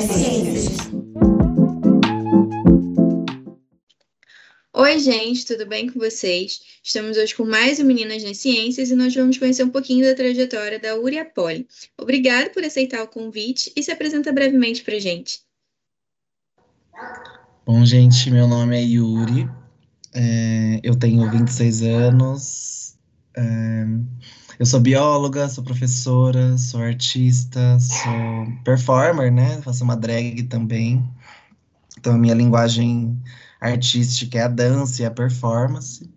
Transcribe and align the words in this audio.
Ciências. 0.00 0.76
Oi, 4.74 4.98
gente, 4.98 5.46
tudo 5.46 5.66
bem 5.66 5.90
com 5.90 5.98
vocês? 5.98 6.60
Estamos 6.82 7.16
hoje 7.16 7.34
com 7.34 7.44
mais 7.44 7.78
um 7.78 7.84
Meninas 7.84 8.24
nas 8.24 8.38
Ciências 8.38 8.90
e 8.90 8.94
nós 8.94 9.14
vamos 9.14 9.38
conhecer 9.38 9.64
um 9.64 9.70
pouquinho 9.70 10.04
da 10.06 10.14
trajetória 10.14 10.78
da 10.78 10.98
Uri 10.98 11.22
Poli. 11.34 11.66
Obrigada 11.98 12.48
por 12.50 12.64
aceitar 12.64 13.02
o 13.02 13.08
convite 13.08 13.72
e 13.76 13.82
se 13.82 13.90
apresenta 13.90 14.32
brevemente 14.32 14.82
para 14.82 14.98
gente. 14.98 15.40
Bom, 17.66 17.84
gente, 17.84 18.30
meu 18.30 18.48
nome 18.48 18.76
é 18.76 18.82
Yuri, 18.82 19.48
é, 20.14 20.80
eu 20.82 20.96
tenho 20.96 21.30
26 21.30 21.82
anos, 21.82 22.96
é, 23.36 23.84
eu 24.62 24.66
sou 24.66 24.78
bióloga, 24.78 25.48
sou 25.48 25.64
professora, 25.64 26.56
sou 26.56 26.80
artista, 26.80 27.80
sou 27.80 28.46
performer, 28.62 29.32
né? 29.32 29.60
Faço 29.60 29.82
uma 29.82 29.96
drag 29.96 30.44
também. 30.44 31.04
Então, 31.98 32.14
a 32.14 32.16
minha 32.16 32.32
linguagem 32.32 33.20
artística 33.60 34.38
é 34.38 34.42
a 34.42 34.48
dança 34.48 35.02
e 35.02 35.04
a 35.04 35.10
performance, 35.10 36.08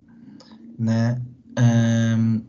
né? 0.78 1.20
Um, 1.58 2.44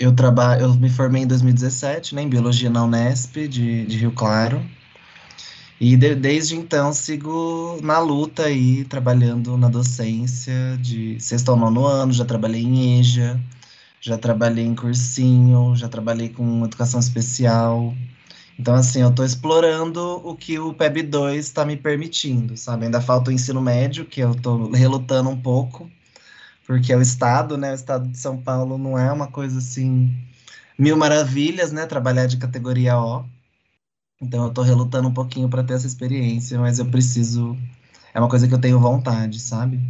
eu 0.00 0.12
trabalho, 0.12 0.62
eu 0.62 0.74
me 0.74 0.90
formei 0.90 1.22
em 1.22 1.28
2017, 1.28 2.12
né, 2.16 2.22
em 2.22 2.28
biologia 2.28 2.68
na 2.68 2.82
Unesp 2.82 3.36
de, 3.46 3.86
de 3.86 3.98
Rio 3.98 4.10
Claro. 4.10 4.60
E 5.80 5.96
de, 5.96 6.16
desde 6.16 6.56
então 6.56 6.92
sigo 6.92 7.78
na 7.84 8.00
luta 8.00 8.46
aí, 8.46 8.84
trabalhando 8.84 9.56
na 9.56 9.68
docência 9.68 10.76
de 10.82 11.20
sexto 11.20 11.50
ao 11.50 11.56
nono 11.56 11.86
ano, 11.86 12.12
já 12.12 12.24
trabalhei 12.24 12.64
em 12.64 12.98
EJA, 12.98 13.40
já 14.00 14.16
trabalhei 14.16 14.64
em 14.64 14.74
cursinho, 14.74 15.76
já 15.76 15.88
trabalhei 15.88 16.30
com 16.30 16.64
educação 16.64 16.98
especial. 16.98 17.94
Então, 18.58 18.74
assim, 18.74 19.02
eu 19.02 19.10
estou 19.10 19.24
explorando 19.24 20.20
o 20.26 20.34
que 20.36 20.58
o 20.58 20.74
PEB 20.74 21.02
2 21.02 21.46
está 21.46 21.64
me 21.64 21.76
permitindo, 21.76 22.56
sabe? 22.56 22.86
Ainda 22.86 23.00
falta 23.00 23.30
o 23.30 23.32
ensino 23.32 23.60
médio, 23.60 24.04
que 24.06 24.20
eu 24.20 24.32
estou 24.32 24.70
relutando 24.70 25.30
um 25.30 25.40
pouco, 25.40 25.90
porque 26.66 26.94
o 26.94 27.00
Estado, 27.00 27.56
né? 27.56 27.72
O 27.72 27.74
Estado 27.74 28.08
de 28.08 28.18
São 28.18 28.36
Paulo 28.38 28.78
não 28.78 28.98
é 28.98 29.12
uma 29.12 29.28
coisa 29.28 29.58
assim, 29.58 30.14
mil 30.78 30.96
maravilhas, 30.96 31.72
né? 31.72 31.86
Trabalhar 31.86 32.26
de 32.26 32.38
categoria 32.38 32.98
O. 32.98 33.24
Então, 34.20 34.44
eu 34.44 34.48
estou 34.48 34.64
relutando 34.64 35.08
um 35.08 35.14
pouquinho 35.14 35.48
para 35.48 35.64
ter 35.64 35.74
essa 35.74 35.86
experiência, 35.86 36.58
mas 36.58 36.78
eu 36.78 36.86
preciso. 36.86 37.56
É 38.14 38.20
uma 38.20 38.28
coisa 38.28 38.48
que 38.48 38.54
eu 38.54 38.60
tenho 38.60 38.78
vontade, 38.80 39.40
sabe? 39.40 39.80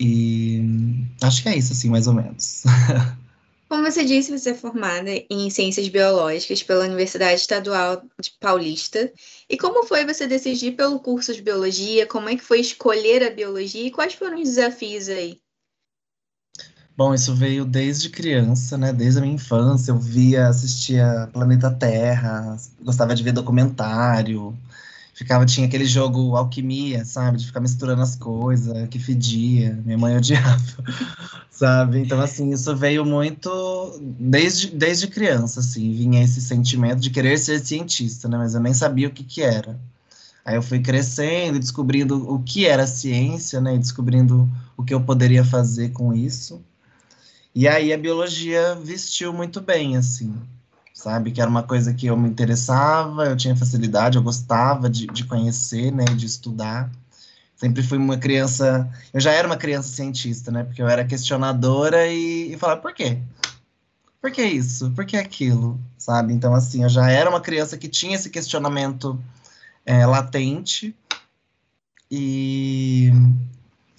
E 0.00 1.06
acho 1.22 1.42
que 1.42 1.48
é 1.50 1.58
isso, 1.58 1.72
assim, 1.72 1.90
mais 1.90 2.06
ou 2.06 2.14
menos. 2.14 2.62
Como 3.68 3.84
você 3.84 4.04
disse, 4.04 4.36
você 4.36 4.50
é 4.50 4.54
formada 4.54 5.10
em 5.30 5.48
Ciências 5.48 5.88
Biológicas 5.88 6.60
pela 6.60 6.86
Universidade 6.86 7.40
Estadual 7.40 8.02
de 8.20 8.32
Paulista. 8.40 9.12
E 9.48 9.56
como 9.56 9.86
foi 9.86 10.04
você 10.04 10.26
decidir 10.26 10.72
pelo 10.72 10.98
curso 10.98 11.32
de 11.32 11.40
Biologia? 11.40 12.04
Como 12.04 12.28
é 12.28 12.34
que 12.34 12.42
foi 12.42 12.58
escolher 12.58 13.22
a 13.22 13.30
Biologia 13.30 13.86
e 13.86 13.92
quais 13.92 14.14
foram 14.14 14.38
os 14.38 14.48
desafios 14.48 15.08
aí? 15.08 15.40
Bom, 16.96 17.14
isso 17.14 17.32
veio 17.32 17.64
desde 17.64 18.10
criança, 18.10 18.76
né? 18.76 18.92
Desde 18.92 19.20
a 19.20 19.22
minha 19.22 19.36
infância. 19.36 19.92
Eu 19.92 19.98
via, 20.00 20.48
assistia 20.48 21.30
Planeta 21.32 21.70
Terra, 21.70 22.56
gostava 22.82 23.14
de 23.14 23.22
ver 23.22 23.32
documentário, 23.32 24.52
ficava, 25.20 25.44
tinha 25.44 25.66
aquele 25.66 25.84
jogo 25.84 26.34
alquimia, 26.34 27.04
sabe? 27.04 27.36
De 27.36 27.46
ficar 27.46 27.60
misturando 27.60 28.00
as 28.00 28.16
coisas, 28.16 28.88
que 28.88 28.98
fedia, 28.98 29.78
minha 29.84 29.98
mãe 29.98 30.16
odiava, 30.16 30.58
sabe? 31.50 31.98
Então, 31.98 32.18
assim, 32.18 32.50
isso 32.50 32.74
veio 32.74 33.04
muito 33.04 34.00
desde, 34.00 34.68
desde 34.70 35.08
criança, 35.08 35.60
assim, 35.60 35.92
vinha 35.92 36.24
esse 36.24 36.40
sentimento 36.40 37.00
de 37.00 37.10
querer 37.10 37.38
ser 37.38 37.60
cientista, 37.60 38.28
né? 38.28 38.38
Mas 38.38 38.54
eu 38.54 38.62
nem 38.62 38.72
sabia 38.72 39.08
o 39.08 39.10
que 39.10 39.22
que 39.22 39.42
era. 39.42 39.78
Aí 40.42 40.56
eu 40.56 40.62
fui 40.62 40.80
crescendo 40.80 41.58
descobrindo 41.58 42.32
o 42.32 42.42
que 42.42 42.66
era 42.66 42.86
ciência, 42.86 43.60
né? 43.60 43.76
Descobrindo 43.76 44.48
o 44.74 44.82
que 44.82 44.94
eu 44.94 45.02
poderia 45.02 45.44
fazer 45.44 45.90
com 45.90 46.14
isso. 46.14 46.62
E 47.54 47.68
aí 47.68 47.92
a 47.92 47.98
biologia 47.98 48.74
vestiu 48.82 49.34
muito 49.34 49.60
bem, 49.60 49.98
assim, 49.98 50.34
sabe? 51.00 51.30
Que 51.30 51.40
era 51.40 51.50
uma 51.50 51.62
coisa 51.62 51.94
que 51.94 52.06
eu 52.06 52.16
me 52.16 52.28
interessava, 52.28 53.24
eu 53.24 53.36
tinha 53.36 53.56
facilidade, 53.56 54.18
eu 54.18 54.22
gostava 54.22 54.88
de, 54.90 55.06
de 55.06 55.24
conhecer, 55.24 55.90
né, 55.90 56.04
de 56.04 56.26
estudar. 56.26 56.90
Sempre 57.56 57.82
fui 57.82 57.98
uma 57.98 58.18
criança, 58.18 58.88
eu 59.12 59.20
já 59.20 59.32
era 59.32 59.46
uma 59.46 59.56
criança 59.56 59.88
cientista, 59.88 60.50
né? 60.50 60.64
Porque 60.64 60.80
eu 60.80 60.88
era 60.88 61.04
questionadora 61.04 62.06
e, 62.06 62.52
e 62.52 62.56
falava, 62.58 62.80
por 62.80 62.94
quê? 62.94 63.18
Por 64.20 64.30
que 64.30 64.42
isso? 64.42 64.90
Por 64.90 65.04
que 65.06 65.16
aquilo? 65.16 65.78
Sabe? 65.98 66.32
Então, 66.32 66.54
assim, 66.54 66.82
eu 66.82 66.88
já 66.88 67.10
era 67.10 67.28
uma 67.28 67.40
criança 67.40 67.76
que 67.76 67.88
tinha 67.88 68.16
esse 68.16 68.30
questionamento 68.30 69.18
é, 69.84 70.06
latente 70.06 70.94
e 72.10 73.10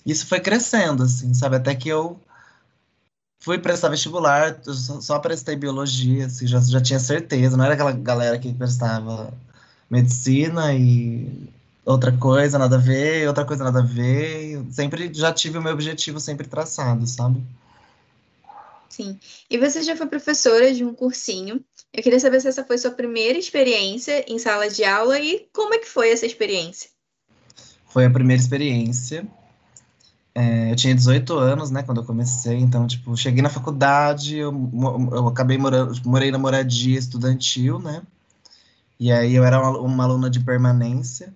isso 0.05 0.27
foi 0.27 0.39
crescendo, 0.39 1.03
assim, 1.03 1.33
sabe? 1.33 1.55
Até 1.55 1.73
que 1.75 1.89
eu 1.89 2.19
fui 3.41 3.57
prestar 3.57 3.89
vestibular, 3.89 4.61
só 4.63 5.19
prestei 5.19 5.55
biologia, 5.55 6.27
assim, 6.27 6.45
já, 6.45 6.61
já 6.61 6.79
tinha 6.79 6.99
certeza, 6.99 7.57
não 7.57 7.65
era 7.65 7.73
aquela 7.73 7.91
galera 7.91 8.37
que 8.37 8.53
prestava 8.53 9.33
medicina 9.89 10.73
e 10.73 11.49
outra 11.83 12.15
coisa 12.15 12.59
nada 12.59 12.75
a 12.75 12.79
ver, 12.79 13.27
outra 13.27 13.43
coisa 13.43 13.63
nada 13.63 13.79
a 13.79 13.83
ver, 13.83 14.63
sempre 14.69 15.11
já 15.11 15.33
tive 15.33 15.57
o 15.57 15.61
meu 15.61 15.73
objetivo 15.73 16.19
sempre 16.19 16.47
traçado, 16.47 17.05
sabe? 17.07 17.43
Sim. 18.87 19.19
E 19.49 19.57
você 19.57 19.81
já 19.81 19.95
foi 19.95 20.05
professora 20.05 20.71
de 20.71 20.85
um 20.85 20.93
cursinho. 20.93 21.63
Eu 21.91 22.03
queria 22.03 22.19
saber 22.19 22.41
se 22.41 22.47
essa 22.47 22.63
foi 22.63 22.77
sua 22.77 22.91
primeira 22.91 23.39
experiência 23.39 24.23
em 24.31 24.37
sala 24.37 24.69
de 24.69 24.83
aula 24.83 25.19
e 25.19 25.47
como 25.51 25.73
é 25.73 25.79
que 25.79 25.87
foi 25.87 26.11
essa 26.11 26.27
experiência? 26.27 26.91
Foi 27.87 28.05
a 28.05 28.09
primeira 28.09 28.41
experiência. 28.41 29.25
É, 30.33 30.71
eu 30.71 30.75
tinha 30.75 30.95
18 30.95 31.33
anos, 31.37 31.71
né, 31.71 31.83
quando 31.83 31.99
eu 31.99 32.05
comecei, 32.05 32.57
então, 32.57 32.87
tipo, 32.87 33.15
cheguei 33.17 33.41
na 33.41 33.49
faculdade, 33.49 34.37
eu, 34.37 34.53
eu 35.11 35.27
acabei 35.27 35.57
morando, 35.57 35.93
morei 36.05 36.31
na 36.31 36.37
moradia 36.37 36.97
estudantil, 36.97 37.79
né, 37.79 38.01
e 38.97 39.11
aí 39.11 39.35
eu 39.35 39.43
era 39.43 39.59
uma, 39.59 39.79
uma 39.79 40.03
aluna 40.05 40.29
de 40.29 40.39
permanência, 40.39 41.33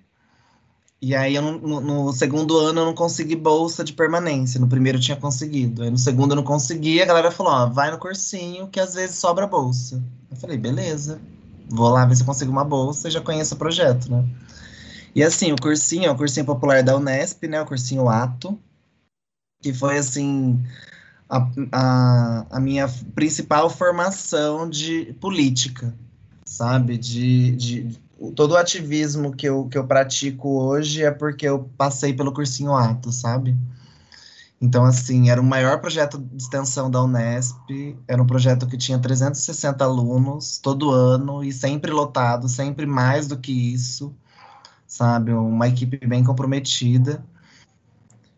e 1.01 1.13
aí 1.13 1.35
eu 1.35 1.41
no, 1.41 1.81
no, 1.81 2.13
segundo 2.13 2.57
ano 2.57 2.81
eu 2.81 2.85
não 2.85 2.95
consegui 2.95 3.35
bolsa 3.35 3.83
de 3.83 3.93
permanência, 3.93 4.59
no 4.59 4.67
primeiro 4.67 4.97
eu 4.97 5.01
tinha 5.01 5.17
conseguido, 5.17 5.83
aí 5.83 5.91
no 5.91 5.97
segundo 5.97 6.31
eu 6.31 6.37
não 6.37 6.43
consegui, 6.43 7.01
a 7.01 7.05
galera 7.05 7.29
falou, 7.31 7.51
ó, 7.51 7.65
vai 7.67 7.91
no 7.91 7.99
cursinho 7.99 8.67
que 8.69 8.79
às 8.79 8.95
vezes 8.95 9.17
sobra 9.17 9.45
bolsa. 9.45 10.01
Eu 10.31 10.37
falei, 10.37 10.57
beleza, 10.57 11.19
vou 11.69 11.89
lá 11.89 12.05
ver 12.05 12.15
se 12.15 12.23
eu 12.23 12.25
consigo 12.25 12.51
uma 12.51 12.63
bolsa 12.63 13.07
e 13.07 13.11
já 13.11 13.21
conheço 13.21 13.55
o 13.55 13.57
projeto, 13.57 14.09
né. 14.09 14.25
E 15.13 15.21
assim, 15.21 15.51
o 15.51 15.55
cursinho 15.55 16.05
é 16.05 16.11
o 16.11 16.15
cursinho 16.15 16.45
popular 16.45 16.81
da 16.81 16.95
Unesp, 16.95 17.43
né, 17.47 17.61
o 17.61 17.65
cursinho 17.65 18.09
Ato, 18.09 18.57
que 19.61 19.73
foi 19.73 19.97
assim 19.97 20.63
a, 21.29 21.47
a, 21.71 22.45
a, 22.51 22.59
minha 22.59 22.87
principal 23.13 23.69
formação 23.69 24.69
de 24.69 25.13
política, 25.19 25.93
sabe? 26.45 26.97
De, 26.97 27.55
de, 27.55 27.99
todo 28.35 28.51
o 28.51 28.57
ativismo 28.57 29.35
que 29.35 29.47
eu, 29.47 29.67
que 29.67 29.77
eu 29.77 29.87
pratico 29.87 30.49
hoje 30.49 31.03
é 31.03 31.11
porque 31.11 31.47
eu 31.47 31.69
passei 31.77 32.13
pelo 32.13 32.33
cursinho 32.33 32.73
Ato, 32.73 33.11
sabe? 33.11 33.57
Então, 34.61 34.85
assim, 34.85 35.29
era 35.29 35.39
o 35.39 35.43
maior 35.43 35.81
projeto 35.81 36.17
de 36.17 36.41
extensão 36.41 36.89
da 36.89 37.03
Unesp, 37.03 37.97
era 38.07 38.21
um 38.21 38.25
projeto 38.25 38.65
que 38.67 38.77
tinha 38.77 38.97
360 38.97 39.83
alunos 39.83 40.57
todo 40.59 40.91
ano 40.91 41.43
e 41.43 41.51
sempre 41.51 41.91
lotado, 41.91 42.47
sempre 42.47 42.85
mais 42.85 43.27
do 43.27 43.37
que 43.37 43.51
isso, 43.51 44.15
sabe? 44.87 45.33
Uma 45.33 45.67
equipe 45.67 45.97
bem 46.07 46.23
comprometida. 46.23 47.23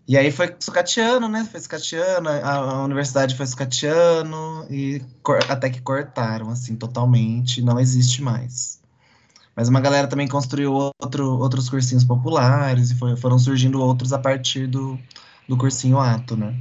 E 0.07 0.17
aí 0.17 0.31
foi 0.31 0.55
sucateando, 0.57 1.27
né? 1.27 1.45
Foi 1.51 1.59
sucateando, 1.59 2.29
a, 2.29 2.83
universidade 2.85 3.35
foi 3.35 3.45
sucateando, 3.45 4.65
e 4.69 5.01
até 5.49 5.69
que 5.69 5.81
cortaram, 5.81 6.49
assim, 6.49 6.77
totalmente, 6.77 7.61
não 7.61 7.77
existe 7.77 8.21
mais. 8.21 8.79
Mas 9.53 9.67
uma 9.67 9.81
galera 9.81 10.07
também 10.07 10.27
construiu 10.27 10.93
outro, 10.97 11.37
outros 11.39 11.69
cursinhos 11.69 12.05
populares, 12.05 12.91
e 12.91 12.95
foi, 12.95 13.17
foram 13.17 13.37
surgindo 13.37 13.81
outros 13.81 14.13
a 14.13 14.19
partir 14.19 14.65
do, 14.65 14.97
do 15.45 15.57
cursinho 15.57 15.99
Ato, 15.99 16.37
né? 16.37 16.55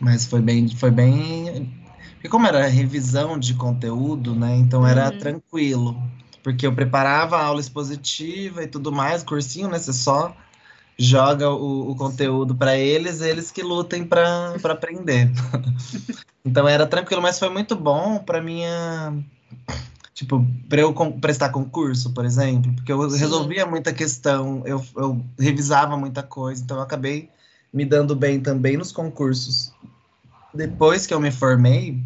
Mas 0.00 0.24
foi 0.24 0.40
bem, 0.40 0.68
foi 0.74 0.90
bem... 0.90 1.78
Porque 2.14 2.30
como 2.30 2.46
era 2.46 2.66
revisão 2.66 3.38
de 3.38 3.52
conteúdo, 3.54 4.34
né? 4.34 4.56
Então 4.56 4.86
era 4.86 5.10
uhum. 5.10 5.18
tranquilo. 5.18 6.02
Porque 6.42 6.66
eu 6.66 6.74
preparava 6.74 7.36
a 7.36 7.44
aula 7.44 7.60
expositiva 7.60 8.62
e 8.62 8.66
tudo 8.66 8.90
mais, 8.90 9.22
cursinho, 9.22 9.68
né? 9.68 9.78
Você 9.78 9.92
só 9.92 10.34
joga 11.00 11.48
o, 11.48 11.90
o 11.90 11.96
conteúdo 11.96 12.54
para 12.54 12.76
eles, 12.76 13.22
eles 13.22 13.50
que 13.50 13.62
lutem 13.62 14.04
para 14.04 14.54
aprender. 14.64 15.30
então 16.44 16.68
era 16.68 16.86
tranquilo, 16.86 17.22
mas 17.22 17.38
foi 17.38 17.48
muito 17.48 17.74
bom 17.74 18.18
para 18.18 18.42
minha 18.42 19.14
tipo, 20.12 20.46
para 20.68 20.82
eu 20.82 20.94
prestar 21.18 21.48
concurso, 21.48 22.12
por 22.12 22.26
exemplo, 22.26 22.74
porque 22.74 22.92
eu 22.92 23.10
Sim. 23.10 23.16
resolvia 23.16 23.64
muita 23.64 23.90
questão, 23.94 24.62
eu, 24.66 24.84
eu 24.94 25.24
revisava 25.38 25.96
muita 25.96 26.22
coisa, 26.22 26.62
então 26.62 26.76
eu 26.76 26.82
acabei 26.82 27.30
me 27.72 27.86
dando 27.86 28.14
bem 28.14 28.38
também 28.38 28.76
nos 28.76 28.92
concursos. 28.92 29.72
Depois 30.52 31.06
que 31.06 31.14
eu 31.14 31.20
me 31.20 31.30
formei, 31.30 31.98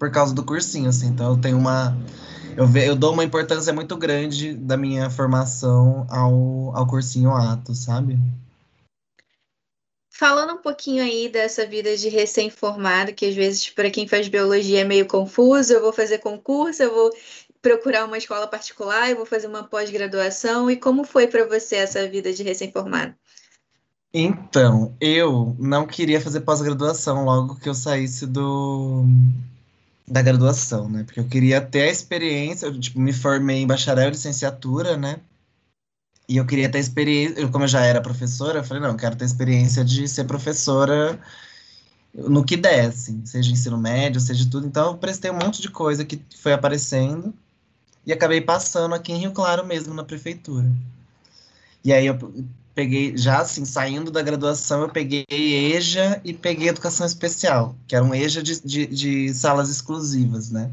por 0.00 0.10
causa 0.10 0.34
do 0.34 0.42
cursinho, 0.42 0.88
assim. 0.88 1.08
Então 1.08 1.34
eu 1.34 1.40
tenho 1.40 1.58
uma. 1.58 1.94
Eu, 2.56 2.66
ve, 2.66 2.88
eu 2.88 2.96
dou 2.96 3.12
uma 3.12 3.22
importância 3.22 3.70
muito 3.70 3.94
grande 3.98 4.54
da 4.54 4.76
minha 4.76 5.10
formação 5.10 6.06
ao, 6.08 6.74
ao 6.74 6.86
cursinho 6.86 7.30
ato, 7.30 7.74
sabe? 7.74 8.18
Falando 10.10 10.54
um 10.54 10.62
pouquinho 10.62 11.04
aí 11.04 11.28
dessa 11.28 11.66
vida 11.66 11.96
de 11.96 12.08
recém-formado, 12.08 13.12
que 13.12 13.26
às 13.26 13.34
vezes 13.34 13.68
para 13.70 13.90
quem 13.90 14.08
faz 14.08 14.26
biologia 14.26 14.80
é 14.80 14.84
meio 14.84 15.06
confuso, 15.06 15.72
eu 15.72 15.82
vou 15.82 15.92
fazer 15.92 16.18
concurso, 16.18 16.82
eu 16.82 16.92
vou 16.92 17.10
procurar 17.62 18.06
uma 18.06 18.18
escola 18.18 18.46
particular, 18.46 19.10
eu 19.10 19.16
vou 19.16 19.26
fazer 19.26 19.46
uma 19.46 19.64
pós-graduação, 19.64 20.70
e 20.70 20.76
como 20.76 21.04
foi 21.04 21.26
para 21.26 21.46
você 21.46 21.76
essa 21.76 22.06
vida 22.08 22.32
de 22.32 22.42
recém-formado? 22.42 23.14
Então, 24.12 24.94
eu 25.00 25.54
não 25.58 25.86
queria 25.86 26.20
fazer 26.20 26.40
pós-graduação 26.40 27.24
logo 27.24 27.56
que 27.56 27.68
eu 27.68 27.74
saísse 27.74 28.26
do 28.26 29.06
da 30.10 30.20
graduação, 30.20 30.88
né? 30.88 31.04
Porque 31.04 31.20
eu 31.20 31.28
queria 31.28 31.60
ter 31.60 31.82
a 31.82 31.90
experiência, 31.90 32.66
eu 32.66 32.78
tipo, 32.78 32.98
me 33.00 33.12
formei 33.12 33.58
em 33.58 33.66
bacharel 33.66 34.08
e 34.08 34.10
licenciatura, 34.10 34.96
né? 34.96 35.20
E 36.28 36.36
eu 36.36 36.46
queria 36.46 36.68
ter 36.68 36.78
experiência, 36.78 37.48
como 37.48 37.64
eu 37.64 37.68
já 37.68 37.84
era 37.84 38.00
professora, 38.00 38.58
eu 38.58 38.64
falei, 38.64 38.82
não, 38.82 38.90
eu 38.90 38.96
quero 38.96 39.16
ter 39.16 39.24
experiência 39.24 39.84
de 39.84 40.08
ser 40.08 40.24
professora 40.24 41.20
no 42.12 42.44
que 42.44 42.56
der, 42.56 42.86
assim, 42.86 43.24
seja 43.24 43.52
ensino 43.52 43.78
médio, 43.78 44.20
seja 44.20 44.48
tudo. 44.50 44.66
Então 44.66 44.88
eu 44.88 44.96
prestei 44.96 45.30
um 45.30 45.34
monte 45.34 45.62
de 45.62 45.70
coisa 45.70 46.04
que 46.04 46.20
foi 46.36 46.52
aparecendo 46.52 47.32
e 48.04 48.12
acabei 48.12 48.40
passando 48.40 48.94
aqui 48.94 49.12
em 49.12 49.18
Rio 49.18 49.32
Claro 49.32 49.64
mesmo, 49.64 49.94
na 49.94 50.04
prefeitura. 50.04 50.70
E 51.84 51.92
aí 51.92 52.06
eu 52.06 52.18
peguei, 52.80 53.14
já 53.14 53.40
assim, 53.40 53.66
saindo 53.66 54.10
da 54.10 54.22
graduação, 54.22 54.80
eu 54.80 54.88
peguei 54.88 55.26
EJA 55.28 56.18
e 56.24 56.32
peguei 56.32 56.66
Educação 56.66 57.04
Especial, 57.04 57.76
que 57.86 57.94
era 57.94 58.02
um 58.02 58.14
EJA 58.14 58.42
de, 58.42 58.58
de, 58.62 58.86
de 58.86 59.34
salas 59.34 59.68
exclusivas, 59.68 60.50
né? 60.50 60.70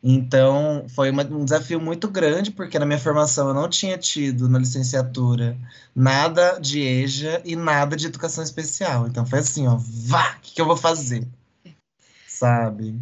Então, 0.00 0.86
foi 0.94 1.10
uma, 1.10 1.24
um 1.24 1.44
desafio 1.44 1.80
muito 1.80 2.06
grande, 2.06 2.52
porque 2.52 2.78
na 2.78 2.86
minha 2.86 3.00
formação 3.00 3.48
eu 3.48 3.54
não 3.54 3.68
tinha 3.68 3.98
tido 3.98 4.48
na 4.48 4.60
licenciatura 4.60 5.58
nada 5.92 6.60
de 6.60 6.80
EJA 6.80 7.42
e 7.44 7.56
nada 7.56 7.96
de 7.96 8.06
educação 8.06 8.44
especial. 8.44 9.08
Então, 9.08 9.26
foi 9.26 9.40
assim, 9.40 9.66
ó, 9.66 9.76
vá, 9.76 10.36
o 10.36 10.40
que, 10.42 10.54
que 10.54 10.60
eu 10.60 10.66
vou 10.66 10.76
fazer? 10.76 11.26
Sabe? 12.28 12.94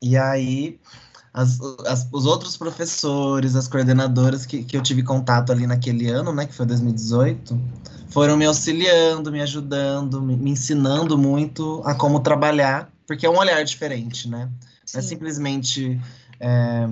E 0.00 0.16
aí, 0.16 0.78
as, 1.36 1.60
as, 1.86 2.08
os 2.10 2.24
outros 2.24 2.56
professores, 2.56 3.54
as 3.54 3.68
coordenadoras 3.68 4.46
que, 4.46 4.64
que 4.64 4.74
eu 4.74 4.82
tive 4.82 5.02
contato 5.02 5.52
ali 5.52 5.66
naquele 5.66 6.08
ano, 6.08 6.32
né, 6.32 6.46
que 6.46 6.54
foi 6.54 6.64
2018, 6.64 7.60
foram 8.08 8.38
me 8.38 8.46
auxiliando, 8.46 9.30
me 9.30 9.42
ajudando, 9.42 10.22
me, 10.22 10.34
me 10.34 10.52
ensinando 10.52 11.18
muito 11.18 11.82
a 11.84 11.94
como 11.94 12.20
trabalhar, 12.20 12.90
porque 13.06 13.26
é 13.26 13.30
um 13.30 13.36
olhar 13.36 13.62
diferente, 13.62 14.30
né? 14.30 14.48
Não 14.94 14.98
é 14.98 15.02
simplesmente 15.02 16.00
é, 16.40 16.88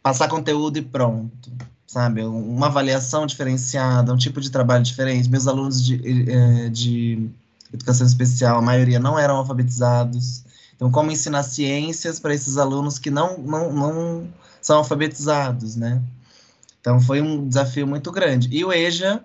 passar 0.00 0.28
conteúdo 0.28 0.78
e 0.78 0.82
pronto, 0.82 1.50
sabe? 1.84 2.22
Uma 2.22 2.66
avaliação 2.66 3.26
diferenciada, 3.26 4.14
um 4.14 4.16
tipo 4.16 4.40
de 4.40 4.48
trabalho 4.48 4.84
diferente. 4.84 5.28
Meus 5.28 5.48
alunos 5.48 5.84
de, 5.84 6.30
é, 6.30 6.68
de 6.68 7.28
educação 7.74 8.06
especial, 8.06 8.58
a 8.58 8.62
maioria 8.62 9.00
não 9.00 9.18
eram 9.18 9.38
alfabetizados. 9.38 10.44
Então, 10.82 10.90
como 10.90 11.12
ensinar 11.12 11.44
ciências 11.44 12.18
para 12.18 12.34
esses 12.34 12.58
alunos 12.58 12.98
que 12.98 13.08
não, 13.08 13.38
não, 13.38 13.72
não 13.72 14.28
são 14.60 14.78
alfabetizados, 14.78 15.76
né? 15.76 16.02
Então, 16.80 17.00
foi 17.00 17.22
um 17.22 17.46
desafio 17.46 17.86
muito 17.86 18.10
grande. 18.10 18.48
E 18.50 18.64
o 18.64 18.72
EJA 18.72 19.24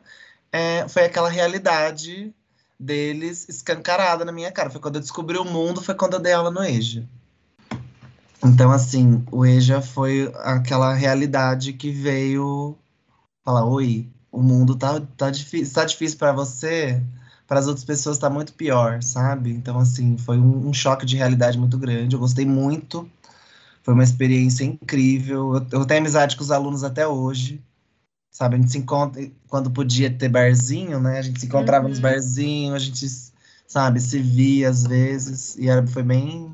é, 0.52 0.88
foi 0.88 1.06
aquela 1.06 1.30
realidade 1.30 2.32
deles 2.80 3.50
escancarada 3.50 4.24
na 4.24 4.32
minha 4.32 4.52
cara. 4.52 4.70
Foi 4.70 4.80
quando 4.80 4.98
eu 4.98 5.02
descobri 5.02 5.36
o 5.36 5.44
mundo, 5.44 5.82
foi 5.82 5.96
quando 5.96 6.14
eu 6.14 6.20
dei 6.20 6.34
aula 6.34 6.52
no 6.52 6.64
EJA. 6.64 7.04
Então, 8.46 8.72
assim, 8.72 9.26
o 9.32 9.44
EJA 9.44 9.82
foi 9.82 10.32
aquela 10.44 10.94
realidade 10.94 11.74
que 11.74 11.90
veio 11.90 12.78
falar: 13.44 13.66
oi, 13.66 14.08
o 14.32 14.44
mundo 14.44 14.76
tá, 14.76 15.02
tá 15.18 15.32
difícil, 15.32 15.74
tá 15.74 15.86
difícil 15.86 16.20
para 16.20 16.34
você, 16.34 17.02
para 17.48 17.60
as 17.60 17.68
outras 17.68 17.86
pessoas 17.86 18.18
tá 18.18 18.30
muito 18.30 18.54
pior, 18.54 19.02
sabe? 19.02 19.52
Então, 19.52 19.80
assim, 19.80 20.18
foi 20.18 20.38
um, 20.38 20.68
um, 20.68 20.74
choque 20.74 21.06
de 21.06 21.16
realidade 21.16 21.58
muito 21.58 21.78
grande. 21.78 22.16
Eu 22.16 22.20
gostei 22.20 22.46
muito, 22.46 23.10
foi 23.84 23.94
uma 23.94 24.04
experiência 24.04 24.66
incrível. 24.66 25.56
Eu, 25.56 25.80
eu 25.80 25.86
tenho 25.86 26.02
amizade 26.02 26.36
com 26.36 26.44
os 26.44 26.52
alunos 26.52 26.84
até 26.84 27.08
hoje, 27.08 27.62
sabe? 28.30 28.56
A 28.56 28.60
gente 28.60 28.72
se 28.72 28.78
encontra 28.78 29.26
quando 29.48 29.72
podia 29.72 30.10
ter 30.10 30.30
barzinho, 30.30 31.00
né? 31.00 31.20
A 31.20 31.22
gente 31.22 31.40
se 31.40 31.46
encontrava 31.46 31.86
uhum. 31.86 31.92
nos 31.92 32.00
barzinhos, 32.00 32.76
a 32.76 32.80
gente, 32.80 33.08
sabe, 33.66 34.02
se 34.02 34.20
via 34.20 34.70
às 34.70 34.86
vezes, 34.86 35.56
e 35.58 35.70
era, 35.70 35.86
foi 35.88 36.04
bem 36.04 36.54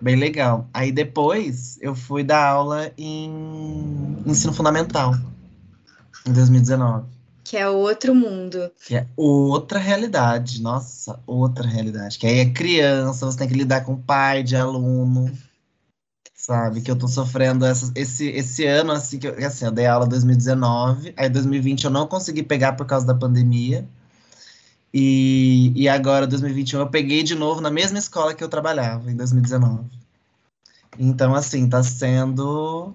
Bem 0.00 0.16
legal. 0.16 0.68
Aí 0.72 0.92
depois 0.92 1.78
eu 1.80 1.94
fui 1.94 2.22
dar 2.22 2.46
aula 2.46 2.92
em 2.98 4.22
ensino 4.26 4.52
fundamental, 4.52 5.14
em 6.26 6.32
2019. 6.32 7.06
Que 7.48 7.56
é 7.56 7.68
outro 7.68 8.12
mundo. 8.12 8.72
Que 8.84 8.96
é 8.96 9.06
outra 9.16 9.78
realidade. 9.78 10.60
Nossa, 10.60 11.20
outra 11.24 11.64
realidade. 11.64 12.18
Que 12.18 12.26
aí 12.26 12.40
é 12.40 12.50
criança, 12.50 13.24
você 13.24 13.38
tem 13.38 13.46
que 13.46 13.54
lidar 13.54 13.84
com 13.84 13.96
pai 13.96 14.42
de 14.42 14.56
aluno. 14.56 15.32
Sabe? 16.34 16.80
Que 16.80 16.90
eu 16.90 16.98
tô 16.98 17.06
sofrendo 17.06 17.64
essa, 17.64 17.92
esse, 17.94 18.26
esse 18.30 18.66
ano, 18.66 18.90
assim, 18.90 19.20
que 19.20 19.28
eu, 19.28 19.46
assim, 19.46 19.64
eu 19.64 19.70
dei 19.70 19.86
aula 19.86 20.06
em 20.06 20.08
2019, 20.08 21.14
aí 21.16 21.28
2020 21.28 21.84
eu 21.84 21.90
não 21.90 22.08
consegui 22.08 22.42
pegar 22.42 22.72
por 22.72 22.84
causa 22.84 23.06
da 23.06 23.14
pandemia. 23.14 23.88
E, 24.92 25.72
e 25.76 25.88
agora, 25.88 26.26
2021, 26.26 26.80
eu 26.80 26.90
peguei 26.90 27.22
de 27.22 27.36
novo 27.36 27.60
na 27.60 27.70
mesma 27.70 27.98
escola 27.98 28.34
que 28.34 28.42
eu 28.42 28.48
trabalhava, 28.48 29.08
em 29.08 29.14
2019. 29.14 29.84
Então, 30.98 31.32
assim, 31.32 31.68
tá 31.68 31.80
sendo 31.84 32.92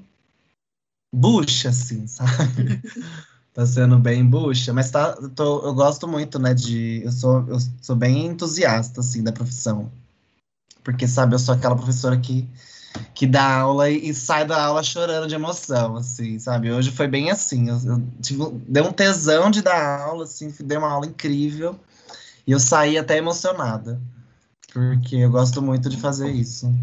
bucha, 1.14 1.70
assim, 1.70 2.06
sabe? 2.06 2.82
tá 3.54 3.66
sendo 3.66 3.98
bem 3.98 4.26
bucha, 4.26 4.74
mas 4.74 4.92
tá, 4.92 5.14
tô, 5.36 5.66
eu 5.66 5.74
gosto 5.74 6.08
muito, 6.08 6.40
né, 6.40 6.54
de, 6.54 7.02
eu 7.04 7.12
sou, 7.12 7.46
eu 7.48 7.58
sou 7.82 7.96
bem 7.96 8.28
entusiasta, 8.28 9.02
assim, 9.02 9.24
da 9.24 9.32
profissão, 9.32 9.92
porque, 10.84 11.08
sabe, 11.08 11.36
eu 11.36 11.40
sou 11.40 11.54
aquela 11.54 11.76
professora 11.76 12.18
que, 12.18 12.48
que 13.14 13.28
dá 13.28 13.60
aula 13.60 13.90
e, 13.90 14.10
e 14.10 14.14
sai 14.14 14.46
da 14.46 14.64
aula 14.64 14.82
chorando 14.84 15.28
de 15.28 15.36
emoção, 15.36 15.98
assim, 15.98 16.40
sabe, 16.40 16.72
hoje 16.72 16.92
foi 16.92 17.08
bem 17.08 17.30
assim, 17.30 17.70
eu, 17.70 17.76
eu 17.86 18.04
tive, 18.22 18.50
deu 18.68 18.86
um 18.86 18.94
tesão 18.94 19.52
de 19.52 19.62
dar 19.62 20.00
aula, 20.00 20.24
assim, 20.24 20.54
dei 20.62 20.78
uma 20.78 20.90
aula 20.90 21.06
incrível, 21.06 21.78
e 22.48 22.52
eu 22.52 22.60
saí 22.60 22.98
até 22.98 23.18
emocionada, 23.18 24.02
porque 24.72 25.18
eu 25.18 25.30
gosto 25.30 25.62
muito 25.62 25.90
de 25.90 25.98
fazer 25.98 26.32
isso. 26.32 26.74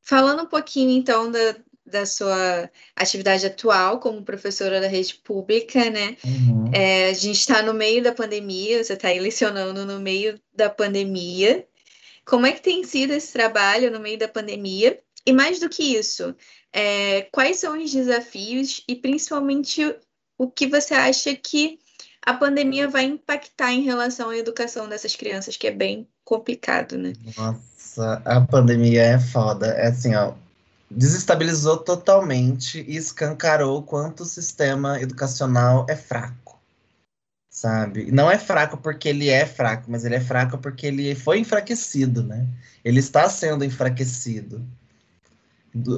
Falando 0.00 0.42
um 0.42 0.46
pouquinho, 0.46 0.90
então, 0.90 1.30
da, 1.30 1.56
da 1.92 2.06
sua 2.06 2.68
atividade 2.96 3.46
atual 3.46 4.00
como 4.00 4.24
professora 4.24 4.80
da 4.80 4.88
rede 4.88 5.14
pública, 5.14 5.90
né? 5.90 6.16
Uhum. 6.24 6.70
É, 6.72 7.10
a 7.10 7.12
gente 7.12 7.38
está 7.38 7.62
no 7.62 7.74
meio 7.74 8.02
da 8.02 8.12
pandemia, 8.12 8.82
você 8.82 8.94
está 8.94 9.08
aí 9.08 9.20
lecionando 9.20 9.84
no 9.84 10.00
meio 10.00 10.40
da 10.52 10.68
pandemia. 10.68 11.64
Como 12.24 12.46
é 12.46 12.52
que 12.52 12.62
tem 12.62 12.82
sido 12.82 13.12
esse 13.12 13.32
trabalho 13.32 13.90
no 13.90 14.00
meio 14.00 14.18
da 14.18 14.26
pandemia? 14.26 14.98
E 15.24 15.32
mais 15.32 15.60
do 15.60 15.68
que 15.68 15.82
isso, 15.96 16.34
é, 16.72 17.22
quais 17.30 17.58
são 17.58 17.80
os 17.80 17.92
desafios 17.92 18.82
e 18.88 18.96
principalmente 18.96 19.94
o 20.36 20.50
que 20.50 20.66
você 20.66 20.94
acha 20.94 21.32
que 21.36 21.78
a 22.24 22.34
pandemia 22.34 22.88
vai 22.88 23.04
impactar 23.04 23.72
em 23.72 23.82
relação 23.82 24.30
à 24.30 24.36
educação 24.36 24.88
dessas 24.88 25.14
crianças, 25.14 25.56
que 25.56 25.66
é 25.66 25.70
bem 25.70 26.08
complicado, 26.24 26.96
né? 26.96 27.12
Nossa, 27.36 28.22
a 28.24 28.40
pandemia 28.40 29.02
é 29.02 29.18
foda. 29.18 29.66
É 29.66 29.88
assim, 29.88 30.14
ó, 30.14 30.32
desestabilizou 30.96 31.78
totalmente 31.78 32.84
e 32.86 32.96
escancarou 32.96 33.82
quanto 33.82 34.22
o 34.22 34.26
sistema 34.26 35.00
educacional 35.00 35.86
é 35.88 35.96
fraco. 35.96 36.60
Sabe? 37.50 38.10
Não 38.10 38.30
é 38.30 38.38
fraco 38.38 38.76
porque 38.76 39.08
ele 39.08 39.28
é 39.28 39.44
fraco, 39.46 39.90
mas 39.90 40.04
ele 40.04 40.14
é 40.14 40.20
fraco 40.20 40.58
porque 40.58 40.86
ele 40.86 41.14
foi 41.14 41.38
enfraquecido, 41.38 42.22
né? 42.22 42.46
Ele 42.84 42.98
está 42.98 43.28
sendo 43.28 43.64
enfraquecido. 43.64 44.64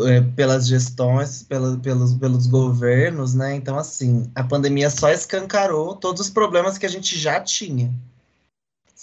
É, 0.07 0.21
pelas 0.21 0.69
gestões, 0.69 1.43
pela, 1.43 1.77
pelos, 1.79 2.15
pelos 2.15 2.47
governos, 2.47 3.35
né? 3.35 3.57
Então, 3.57 3.77
assim, 3.77 4.31
a 4.33 4.45
pandemia 4.45 4.89
só 4.89 5.11
escancarou 5.11 5.97
todos 5.97 6.21
os 6.21 6.31
problemas 6.31 6.79
que 6.79 6.87
a 6.87 6.89
gente 6.89 7.19
já 7.19 7.41
tinha, 7.41 7.93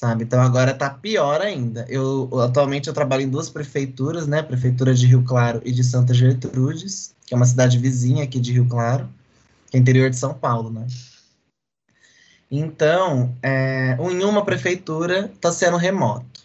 sabe? 0.01 0.24
Então, 0.24 0.41
agora 0.41 0.74
tá 0.74 0.89
pior 0.89 1.41
ainda. 1.41 1.86
Eu, 1.88 2.27
atualmente, 2.41 2.88
eu 2.88 2.93
trabalho 2.93 3.22
em 3.22 3.29
duas 3.29 3.51
prefeituras, 3.51 4.25
né? 4.25 4.41
Prefeitura 4.41 4.96
de 4.96 5.05
Rio 5.05 5.24
Claro 5.24 5.62
e 5.63 5.72
de 5.72 5.84
Santa 5.84 6.12
Gertrudes, 6.12 7.13
que 7.25 7.36
é 7.36 7.38
uma 7.38 7.46
cidade 7.46 7.77
vizinha 7.77 8.24
aqui 8.24 8.39
de 8.39 8.51
Rio 8.51 8.67
Claro, 8.67 9.08
que 9.70 9.77
é 9.77 9.79
interior 9.79 10.10
de 10.10 10.15
São 10.17 10.34
Paulo, 10.34 10.72
né? 10.72 10.88
Então, 12.50 13.36
é, 13.43 13.96
em 14.00 14.24
uma 14.24 14.43
prefeitura 14.43 15.31
está 15.34 15.51
sendo 15.51 15.77
remoto. 15.77 16.41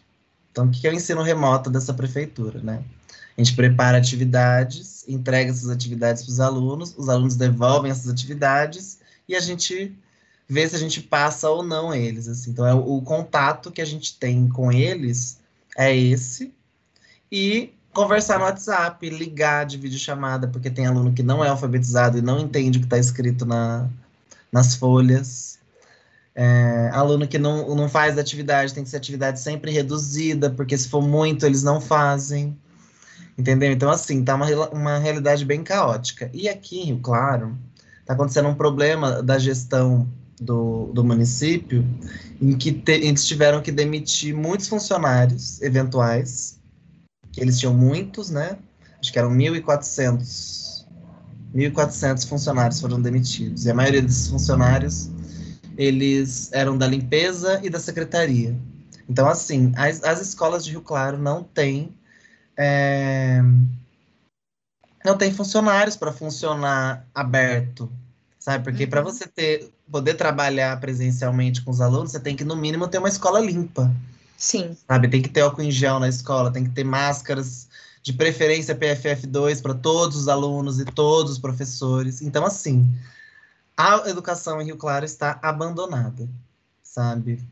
Então, 0.52 0.66
o 0.66 0.70
que 0.70 0.86
é 0.86 0.90
o 0.90 0.94
ensino 0.94 1.22
remoto 1.22 1.70
dessa 1.70 1.94
prefeitura, 1.94 2.60
né? 2.62 2.84
A 3.36 3.42
gente 3.42 3.56
prepara 3.56 3.96
atividades, 3.96 5.06
entrega 5.08 5.50
essas 5.50 5.70
atividades 5.70 6.22
para 6.22 6.30
os 6.30 6.40
alunos, 6.40 6.94
os 6.96 7.08
alunos 7.08 7.36
devolvem 7.36 7.90
essas 7.90 8.10
atividades 8.10 8.98
e 9.26 9.34
a 9.34 9.40
gente 9.40 9.96
vê 10.48 10.68
se 10.68 10.76
a 10.76 10.78
gente 10.78 11.00
passa 11.00 11.50
ou 11.50 11.62
não 11.62 11.94
eles. 11.94 12.28
Assim. 12.28 12.50
Então, 12.50 12.66
é 12.66 12.74
o, 12.74 12.96
o 12.96 13.02
contato 13.02 13.70
que 13.70 13.82
a 13.82 13.84
gente 13.84 14.18
tem 14.18 14.48
com 14.48 14.70
eles 14.70 15.38
é 15.76 15.94
esse. 15.94 16.52
e 17.30 17.72
conversar 17.92 18.38
no 18.38 18.44
WhatsApp, 18.44 19.08
ligar 19.08 19.64
de 19.64 19.78
videochamada, 19.78 20.46
porque 20.46 20.68
tem 20.68 20.86
aluno 20.86 21.14
que 21.14 21.22
não 21.22 21.42
é 21.42 21.48
alfabetizado 21.48 22.18
e 22.18 22.22
não 22.22 22.38
entende 22.38 22.76
o 22.76 22.80
que 22.82 22.86
está 22.86 22.98
escrito 22.98 23.46
na, 23.46 23.88
nas 24.52 24.74
folhas. 24.74 25.58
É, 26.34 26.90
aluno 26.92 27.26
que 27.26 27.38
não, 27.38 27.74
não 27.74 27.88
faz 27.88 28.18
atividade, 28.18 28.74
tem 28.74 28.84
que 28.84 28.90
ser 28.90 28.98
atividade 28.98 29.40
sempre 29.40 29.70
reduzida, 29.70 30.50
porque 30.50 30.76
se 30.76 30.88
for 30.88 31.00
muito, 31.00 31.46
eles 31.46 31.62
não 31.62 31.80
fazem. 31.80 32.54
Entendeu? 33.38 33.72
Então, 33.72 33.90
assim, 33.90 34.22
tá 34.22 34.34
uma, 34.34 34.46
uma 34.68 34.98
realidade 34.98 35.44
bem 35.44 35.62
caótica. 35.62 36.30
E 36.34 36.48
aqui 36.48 36.98
Claro, 37.02 37.56
tá 38.04 38.12
acontecendo 38.12 38.48
um 38.48 38.54
problema 38.54 39.22
da 39.22 39.38
gestão 39.38 40.06
do, 40.40 40.90
do 40.92 41.04
município, 41.04 41.84
em 42.40 42.56
que 42.56 42.72
te, 42.72 42.92
eles 42.92 43.26
tiveram 43.26 43.62
que 43.62 43.72
demitir 43.72 44.34
muitos 44.34 44.68
funcionários 44.68 45.60
eventuais, 45.62 46.58
que 47.32 47.40
eles 47.40 47.58
tinham 47.58 47.74
muitos, 47.74 48.30
né? 48.30 48.58
Acho 49.00 49.12
que 49.12 49.18
eram 49.18 49.30
1.400. 49.30 50.84
1.400 51.54 52.28
funcionários 52.28 52.80
foram 52.80 53.00
demitidos. 53.00 53.64
E 53.64 53.70
a 53.70 53.74
maioria 53.74 54.02
desses 54.02 54.28
funcionários, 54.28 55.10
eles 55.76 56.52
eram 56.52 56.76
da 56.76 56.86
limpeza 56.86 57.60
e 57.62 57.70
da 57.70 57.80
secretaria. 57.80 58.54
Então, 59.08 59.28
assim, 59.28 59.72
as, 59.76 60.02
as 60.02 60.20
escolas 60.20 60.64
de 60.64 60.72
Rio 60.72 60.82
Claro 60.82 61.16
não 61.16 61.42
têm 61.42 61.94
é, 62.56 63.40
não 65.04 65.16
tem 65.16 65.32
funcionários 65.32 65.96
para 65.96 66.12
funcionar 66.12 67.06
aberto, 67.14 67.90
sabe? 68.38 68.64
Porque 68.64 68.84
uhum. 68.84 68.90
para 68.90 69.02
você 69.02 69.26
ter 69.26 69.70
poder 69.90 70.14
trabalhar 70.14 70.78
presencialmente 70.80 71.62
com 71.62 71.70
os 71.70 71.80
alunos, 71.80 72.12
você 72.12 72.20
tem 72.20 72.36
que 72.36 72.44
no 72.44 72.56
mínimo 72.56 72.88
ter 72.88 72.98
uma 72.98 73.08
escola 73.08 73.40
limpa. 73.40 73.94
Sim. 74.36 74.76
Sabe? 74.86 75.08
Tem 75.08 75.22
que 75.22 75.28
ter 75.28 75.40
álcool 75.40 75.62
em 75.62 75.70
gel 75.70 75.98
na 75.98 76.08
escola, 76.08 76.52
tem 76.52 76.64
que 76.64 76.70
ter 76.70 76.84
máscaras 76.84 77.68
de 78.02 78.12
preferência 78.12 78.76
PFF2 78.76 79.60
para 79.60 79.74
todos 79.74 80.16
os 80.16 80.28
alunos 80.28 80.78
e 80.78 80.84
todos 80.84 81.32
os 81.32 81.38
professores. 81.38 82.22
Então, 82.22 82.44
assim, 82.44 82.88
a 83.76 84.08
educação 84.08 84.60
em 84.60 84.66
Rio 84.66 84.76
Claro 84.76 85.04
está 85.04 85.38
abandonada, 85.42 86.28
sabe? 86.82 87.42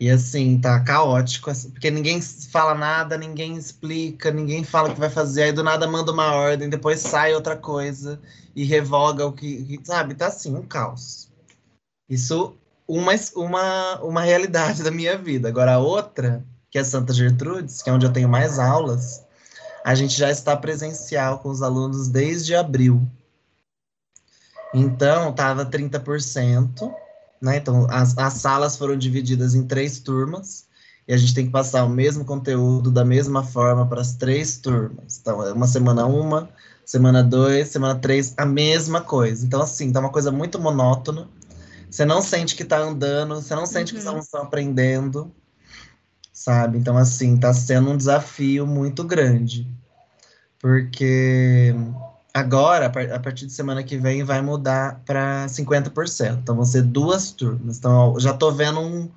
E 0.00 0.10
assim, 0.10 0.58
tá 0.58 0.80
caótico, 0.80 1.50
assim, 1.50 1.70
porque 1.70 1.90
ninguém 1.90 2.20
fala 2.22 2.74
nada, 2.74 3.18
ninguém 3.18 3.56
explica, 3.56 4.30
ninguém 4.30 4.64
fala 4.64 4.88
o 4.88 4.94
que 4.94 4.98
vai 4.98 5.10
fazer, 5.10 5.42
aí 5.42 5.52
do 5.52 5.62
nada 5.62 5.86
manda 5.86 6.10
uma 6.10 6.32
ordem, 6.32 6.70
depois 6.70 7.00
sai 7.00 7.34
outra 7.34 7.54
coisa 7.54 8.18
e 8.56 8.64
revoga 8.64 9.26
o 9.26 9.32
que, 9.32 9.78
sabe? 9.84 10.14
Tá 10.14 10.28
assim, 10.28 10.56
um 10.56 10.62
caos. 10.62 11.29
Isso, 12.10 12.56
uma, 12.88 13.12
uma, 13.36 14.00
uma 14.02 14.20
realidade 14.22 14.82
da 14.82 14.90
minha 14.90 15.16
vida. 15.16 15.48
Agora, 15.48 15.74
a 15.74 15.78
outra, 15.78 16.44
que 16.68 16.78
é 16.78 16.82
Santa 16.82 17.12
Gertrudes, 17.12 17.80
que 17.80 17.88
é 17.88 17.92
onde 17.92 18.04
eu 18.04 18.12
tenho 18.12 18.28
mais 18.28 18.58
aulas, 18.58 19.22
a 19.84 19.94
gente 19.94 20.18
já 20.18 20.28
está 20.28 20.56
presencial 20.56 21.38
com 21.38 21.48
os 21.48 21.62
alunos 21.62 22.08
desde 22.08 22.54
abril. 22.54 23.00
Então, 24.74 25.32
tava 25.32 25.64
30%, 25.64 26.92
né? 27.40 27.56
Então, 27.56 27.86
as, 27.88 28.16
as 28.18 28.34
salas 28.34 28.76
foram 28.76 28.96
divididas 28.96 29.54
em 29.54 29.66
três 29.66 29.98
turmas 30.00 30.66
e 31.08 31.12
a 31.12 31.16
gente 31.16 31.34
tem 31.34 31.46
que 31.46 31.52
passar 31.52 31.84
o 31.84 31.88
mesmo 31.88 32.24
conteúdo 32.24 32.90
da 32.90 33.04
mesma 33.04 33.42
forma 33.42 33.86
para 33.86 34.00
as 34.00 34.14
três 34.14 34.58
turmas. 34.58 35.18
Então, 35.20 35.44
é 35.44 35.52
uma 35.52 35.66
semana 35.66 36.06
uma, 36.06 36.48
semana 36.84 37.22
dois, 37.22 37.68
semana 37.68 37.96
três, 37.96 38.34
a 38.36 38.46
mesma 38.46 39.00
coisa. 39.00 39.44
Então, 39.44 39.60
assim, 39.62 39.92
tá 39.92 40.00
uma 40.00 40.10
coisa 40.10 40.30
muito 40.30 40.58
monótona. 40.58 41.28
Você 41.90 42.04
não 42.04 42.22
sente 42.22 42.54
que 42.54 42.64
tá 42.64 42.78
andando, 42.78 43.34
você 43.34 43.54
não 43.54 43.66
sente 43.66 43.92
uhum. 43.92 43.96
que 43.96 43.98
os 43.98 44.04
uhum. 44.04 44.10
alunos 44.10 44.26
estão 44.26 44.42
aprendendo, 44.42 45.34
sabe? 46.32 46.78
Então, 46.78 46.96
assim, 46.96 47.36
tá 47.36 47.52
sendo 47.52 47.90
um 47.90 47.96
desafio 47.96 48.66
muito 48.66 49.02
grande. 49.04 49.66
Porque 50.58 51.74
Agora, 52.32 52.86
a 52.86 53.18
partir 53.18 53.46
de 53.46 53.52
semana 53.52 53.82
que 53.82 53.96
vem, 53.96 54.22
vai 54.22 54.40
mudar 54.40 55.02
para 55.04 55.46
50%. 55.46 56.38
Então, 56.38 56.54
vão 56.54 56.64
ser 56.64 56.82
duas 56.82 57.32
turmas. 57.32 57.78
Então, 57.78 58.18
já 58.20 58.30
estou 58.30 58.52
vendo 58.52 58.80
um, 58.80 59.10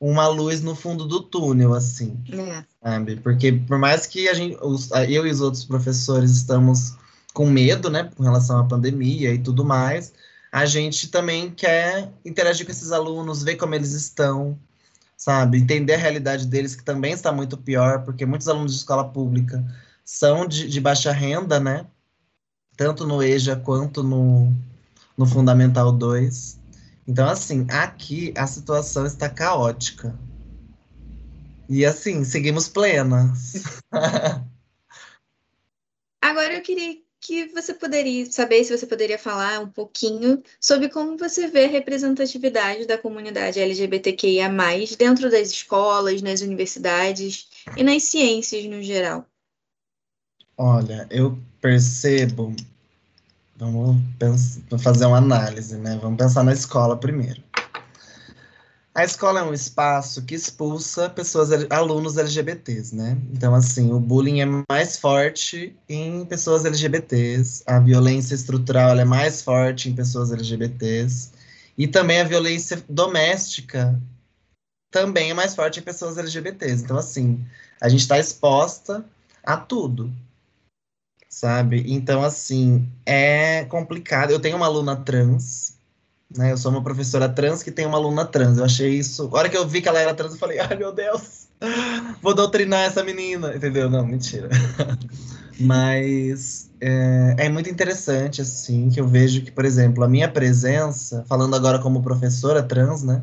uma 0.00 0.28
luz 0.28 0.62
no 0.62 0.76
fundo 0.76 1.04
do 1.04 1.20
túnel, 1.20 1.74
assim. 1.74 2.16
É. 2.32 2.64
Sabe? 2.82 3.16
Porque, 3.16 3.52
por 3.52 3.78
mais 3.78 4.06
que 4.06 4.28
a 4.28 4.34
gente, 4.34 4.56
os, 4.62 4.90
eu 5.08 5.26
e 5.26 5.30
os 5.30 5.40
outros 5.40 5.64
professores 5.64 6.30
estamos 6.30 6.94
com 7.32 7.50
medo, 7.50 7.90
né, 7.90 8.08
com 8.16 8.22
relação 8.22 8.60
à 8.60 8.64
pandemia 8.64 9.34
e 9.34 9.38
tudo 9.38 9.64
mais, 9.64 10.12
a 10.54 10.66
gente 10.66 11.08
também 11.08 11.50
quer 11.50 12.12
interagir 12.24 12.64
com 12.64 12.70
esses 12.70 12.92
alunos, 12.92 13.42
ver 13.42 13.56
como 13.56 13.74
eles 13.74 13.92
estão, 13.92 14.56
sabe? 15.16 15.58
Entender 15.58 15.94
a 15.94 15.98
realidade 15.98 16.46
deles, 16.46 16.76
que 16.76 16.84
também 16.84 17.12
está 17.12 17.32
muito 17.32 17.58
pior, 17.58 18.04
porque 18.04 18.24
muitos 18.24 18.48
alunos 18.48 18.72
de 18.72 18.78
escola 18.78 19.08
pública 19.08 19.64
são 20.04 20.46
de, 20.46 20.68
de 20.68 20.80
baixa 20.80 21.10
renda, 21.10 21.58
né? 21.58 21.84
tanto 22.76 23.06
no 23.06 23.22
EJA 23.22 23.56
quanto 23.56 24.02
no, 24.02 24.52
no 25.16 25.26
Fundamental 25.26 25.92
2. 25.92 26.60
Então, 27.06 27.28
assim, 27.28 27.66
aqui 27.70 28.32
a 28.36 28.46
situação 28.46 29.06
está 29.06 29.28
caótica. 29.28 30.18
E 31.68 31.84
assim, 31.84 32.24
seguimos 32.24 32.68
plenas. 32.68 33.80
Agora 36.22 36.54
eu 36.54 36.62
queria 36.62 37.03
que 37.24 37.46
você 37.46 37.72
poderia 37.72 38.30
saber 38.30 38.62
se 38.64 38.76
você 38.76 38.86
poderia 38.86 39.18
falar 39.18 39.58
um 39.58 39.68
pouquinho 39.68 40.42
sobre 40.60 40.90
como 40.90 41.16
você 41.16 41.48
vê 41.48 41.64
a 41.64 41.68
representatividade 41.68 42.86
da 42.86 42.98
comunidade 42.98 43.58
LGBTQIA+, 43.58 44.50
dentro 44.98 45.30
das 45.30 45.50
escolas, 45.50 46.20
nas 46.20 46.42
universidades 46.42 47.48
e 47.76 47.82
nas 47.82 48.02
ciências 48.02 48.66
no 48.66 48.82
geral. 48.82 49.26
Olha, 50.56 51.06
eu 51.10 51.38
percebo. 51.62 52.54
Vamos 53.56 53.96
pensar, 54.18 54.78
fazer 54.78 55.06
uma 55.06 55.16
análise, 55.18 55.76
né? 55.78 55.98
Vamos 56.02 56.18
pensar 56.18 56.44
na 56.44 56.52
escola 56.52 56.94
primeiro. 56.94 57.42
A 58.96 59.02
escola 59.02 59.40
é 59.40 59.42
um 59.42 59.52
espaço 59.52 60.22
que 60.22 60.36
expulsa 60.36 61.10
pessoas, 61.10 61.50
alunos 61.68 62.16
LGBTs, 62.16 62.94
né? 62.94 63.20
Então, 63.32 63.52
assim, 63.52 63.92
o 63.92 63.98
bullying 63.98 64.40
é 64.40 64.46
mais 64.70 64.96
forte 64.96 65.76
em 65.88 66.24
pessoas 66.24 66.64
LGBTs, 66.64 67.64
a 67.66 67.80
violência 67.80 68.36
estrutural 68.36 68.96
é 68.96 69.04
mais 69.04 69.42
forte 69.42 69.88
em 69.88 69.94
pessoas 69.96 70.30
LGBTs, 70.30 71.32
e 71.76 71.88
também 71.88 72.20
a 72.20 72.24
violência 72.24 72.84
doméstica 72.88 74.00
também 74.92 75.30
é 75.30 75.34
mais 75.34 75.56
forte 75.56 75.80
em 75.80 75.82
pessoas 75.82 76.16
LGBTs. 76.16 76.84
Então, 76.84 76.96
assim, 76.96 77.44
a 77.80 77.88
gente 77.88 78.02
está 78.02 78.16
exposta 78.16 79.04
a 79.42 79.56
tudo 79.56 80.12
sabe? 81.34 81.84
Então, 81.88 82.22
assim, 82.22 82.88
é 83.04 83.64
complicado. 83.64 84.30
Eu 84.30 84.40
tenho 84.40 84.56
uma 84.56 84.66
aluna 84.66 84.96
trans, 84.96 85.73
né? 86.36 86.52
Eu 86.52 86.56
sou 86.56 86.70
uma 86.70 86.82
professora 86.82 87.28
trans 87.28 87.62
que 87.62 87.70
tem 87.70 87.86
uma 87.86 87.98
aluna 87.98 88.24
trans. 88.24 88.58
Eu 88.58 88.64
achei 88.64 88.90
isso. 88.90 89.28
A 89.32 89.38
hora 89.38 89.48
que 89.48 89.56
eu 89.56 89.66
vi 89.66 89.80
que 89.80 89.88
ela 89.88 90.00
era 90.00 90.14
trans, 90.14 90.32
eu 90.32 90.38
falei, 90.38 90.58
ai 90.58 90.76
meu 90.76 90.92
Deus, 90.92 91.48
vou 92.22 92.34
doutrinar 92.34 92.84
essa 92.84 93.02
menina, 93.02 93.54
entendeu? 93.54 93.90
Não, 93.90 94.06
mentira. 94.06 94.48
Mas 95.60 96.70
é, 96.80 97.36
é, 97.38 97.48
muito 97.48 97.70
interessante, 97.70 98.40
assim, 98.40 98.90
que 98.90 99.00
eu 99.00 99.06
vejo 99.06 99.42
que, 99.42 99.52
por 99.52 99.64
exemplo, 99.64 100.02
a 100.02 100.08
minha 100.08 100.28
presença, 100.28 101.24
falando 101.28 101.54
agora 101.54 101.78
como 101.78 102.02
professora 102.02 102.62
trans, 102.62 103.02
né? 103.02 103.22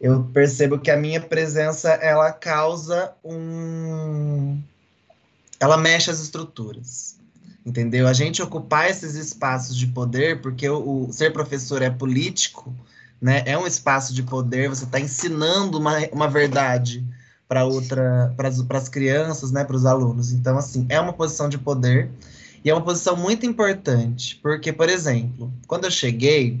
Eu 0.00 0.24
percebo 0.24 0.78
que 0.78 0.90
a 0.90 0.96
minha 0.96 1.20
presença, 1.20 1.90
ela 1.90 2.32
causa 2.32 3.12
um 3.24 4.60
ela 5.64 5.76
mexe 5.78 6.10
as 6.10 6.20
estruturas. 6.20 7.16
Entendeu? 7.64 8.06
A 8.06 8.12
gente 8.12 8.42
ocupar 8.42 8.90
esses 8.90 9.14
espaços 9.14 9.76
de 9.76 9.86
poder, 9.86 10.42
porque 10.42 10.68
o, 10.68 11.06
o 11.08 11.12
ser 11.12 11.32
professor 11.32 11.80
é 11.80 11.88
político, 11.88 12.74
né? 13.20 13.42
É 13.46 13.56
um 13.56 13.66
espaço 13.66 14.12
de 14.12 14.22
poder, 14.22 14.68
você 14.68 14.84
está 14.84 15.00
ensinando 15.00 15.78
uma, 15.78 15.98
uma 16.12 16.28
verdade 16.28 17.02
para 17.48 17.64
outra, 17.64 18.34
para 18.36 18.78
as 18.78 18.88
crianças, 18.88 19.50
né, 19.50 19.64
para 19.64 19.76
os 19.76 19.86
alunos. 19.86 20.32
Então, 20.32 20.58
assim, 20.58 20.86
é 20.88 21.00
uma 21.00 21.12
posição 21.12 21.48
de 21.48 21.56
poder 21.56 22.10
e 22.64 22.70
é 22.70 22.74
uma 22.74 22.82
posição 22.82 23.16
muito 23.16 23.46
importante, 23.46 24.38
porque, 24.42 24.72
por 24.72 24.88
exemplo, 24.88 25.52
quando 25.66 25.84
eu 25.84 25.90
cheguei, 25.90 26.60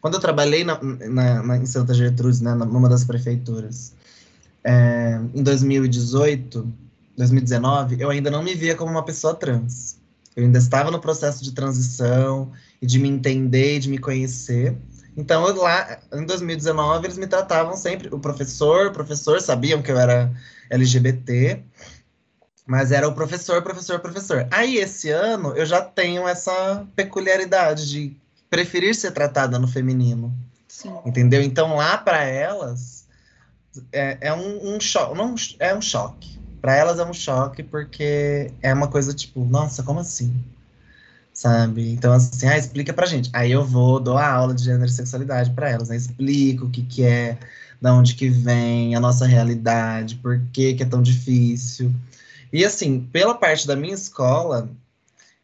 quando 0.00 0.14
eu 0.14 0.20
trabalhei 0.20 0.64
na, 0.64 0.78
na, 0.82 1.42
na 1.42 1.56
em 1.56 1.66
Santa 1.66 1.94
Gertrudes, 1.94 2.40
né, 2.40 2.54
numa 2.54 2.88
das 2.88 3.04
prefeituras, 3.04 3.92
é, 4.62 5.20
em 5.34 5.42
2018 5.42 6.66
2019, 7.16 8.00
eu 8.00 8.08
ainda 8.08 8.30
não 8.30 8.42
me 8.42 8.54
via 8.54 8.74
como 8.74 8.90
uma 8.90 9.04
pessoa 9.04 9.34
trans. 9.34 9.99
Eu 10.40 10.46
ainda 10.46 10.58
estava 10.58 10.90
no 10.90 10.98
processo 10.98 11.44
de 11.44 11.52
transição 11.52 12.50
e 12.80 12.86
de 12.86 12.98
me 12.98 13.10
entender 13.10 13.76
e 13.76 13.78
de 13.78 13.90
me 13.90 13.98
conhecer. 13.98 14.74
Então, 15.14 15.46
eu, 15.46 15.54
lá 15.54 15.98
em 16.14 16.24
2019, 16.24 17.06
eles 17.06 17.18
me 17.18 17.26
tratavam 17.26 17.76
sempre, 17.76 18.08
o 18.10 18.18
professor, 18.18 18.86
o 18.86 18.92
professor, 18.92 19.38
sabiam 19.42 19.82
que 19.82 19.92
eu 19.92 19.98
era 19.98 20.32
LGBT, 20.70 21.62
mas 22.66 22.90
era 22.90 23.06
o 23.06 23.12
professor, 23.12 23.60
professor, 23.60 24.00
professor. 24.00 24.48
Aí, 24.50 24.78
esse 24.78 25.10
ano, 25.10 25.52
eu 25.54 25.66
já 25.66 25.82
tenho 25.82 26.26
essa 26.26 26.86
peculiaridade 26.96 27.90
de 27.90 28.16
preferir 28.48 28.94
ser 28.94 29.10
tratada 29.10 29.58
no 29.58 29.68
feminino. 29.68 30.34
Sim. 30.66 30.94
Entendeu? 31.04 31.42
Então, 31.42 31.76
lá 31.76 31.98
para 31.98 32.24
elas, 32.24 33.06
é, 33.92 34.16
é 34.22 34.32
um, 34.32 34.76
um 34.76 34.80
choque, 34.80 35.18
não, 35.18 35.34
é 35.58 35.74
um 35.74 35.82
choque 35.82 36.39
Para 36.60 36.76
elas 36.76 36.98
é 36.98 37.04
um 37.04 37.12
choque 37.12 37.62
porque 37.62 38.52
é 38.62 38.72
uma 38.72 38.88
coisa 38.88 39.14
tipo, 39.14 39.44
nossa, 39.44 39.82
como 39.82 40.00
assim? 40.00 40.32
Sabe? 41.32 41.92
Então, 41.92 42.12
assim, 42.12 42.46
ah, 42.48 42.58
explica 42.58 42.92
pra 42.92 43.06
gente. 43.06 43.30
Aí 43.32 43.50
eu 43.52 43.64
vou, 43.64 44.00
dou 44.00 44.18
a 44.18 44.30
aula 44.30 44.54
de 44.54 44.64
gênero 44.64 44.86
e 44.86 44.92
sexualidade 44.92 45.50
para 45.50 45.70
elas, 45.70 45.88
né? 45.88 45.96
Explico 45.96 46.66
o 46.66 46.70
que, 46.70 46.82
que 46.82 47.04
é, 47.04 47.38
da 47.80 47.94
onde 47.94 48.14
que 48.14 48.28
vem, 48.28 48.94
a 48.94 49.00
nossa 49.00 49.26
realidade, 49.26 50.16
por 50.16 50.40
que, 50.52 50.74
que 50.74 50.82
é 50.82 50.86
tão 50.86 51.00
difícil. 51.00 51.94
E 52.52 52.64
assim, 52.64 53.00
pela 53.12 53.34
parte 53.34 53.66
da 53.66 53.76
minha 53.76 53.94
escola, 53.94 54.68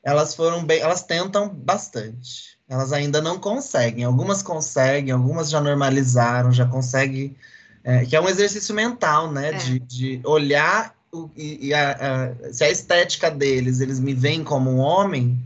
elas 0.03 0.35
foram 0.35 0.65
bem, 0.65 0.81
elas 0.81 1.03
tentam 1.03 1.49
bastante. 1.49 2.57
Elas 2.69 2.93
ainda 2.93 3.21
não 3.21 3.39
conseguem. 3.39 4.05
Algumas 4.05 4.43
conseguem, 4.43 5.13
algumas 5.13 5.49
já 5.49 5.61
normalizaram, 5.61 6.53
já 6.53 6.67
conseguem. 6.67 7.37
É, 7.83 8.05
que 8.05 8.17
é 8.17 8.21
um 8.21 8.29
exercício 8.29 8.75
mental, 8.75 9.31
né? 9.31 9.51
É. 9.51 9.53
De, 9.53 9.79
de 9.79 10.21
olhar 10.25 10.95
o, 11.25 11.31
e, 11.37 11.69
e 11.69 11.75
a, 11.75 11.93
a, 11.93 12.53
se 12.53 12.65
a 12.65 12.71
estética 12.71 13.31
deles, 13.31 13.81
eles 13.81 13.99
me 13.99 14.15
veem 14.15 14.45
como 14.45 14.71
um 14.71 14.79
homem, 14.79 15.39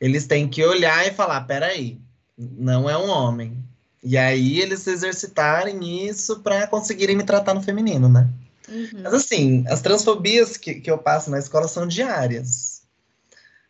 eles 0.00 0.26
têm 0.26 0.48
que 0.48 0.64
olhar 0.64 1.06
e 1.06 1.12
falar: 1.12 1.42
peraí, 1.42 1.98
não 2.36 2.88
é 2.88 2.96
um 2.96 3.08
homem. 3.08 3.62
E 4.02 4.18
aí 4.18 4.60
eles 4.60 4.80
se 4.80 4.90
exercitarem 4.90 6.06
isso 6.06 6.40
para 6.40 6.66
conseguirem 6.66 7.16
me 7.16 7.24
tratar 7.24 7.54
no 7.54 7.62
feminino, 7.62 8.08
né? 8.08 8.28
Uhum. 8.68 9.02
Mas 9.02 9.14
assim, 9.14 9.64
as 9.66 9.80
transfobias 9.80 10.56
que, 10.56 10.74
que 10.74 10.90
eu 10.90 10.98
passo 10.98 11.30
na 11.30 11.38
escola 11.38 11.68
são 11.68 11.86
diárias. 11.86 12.82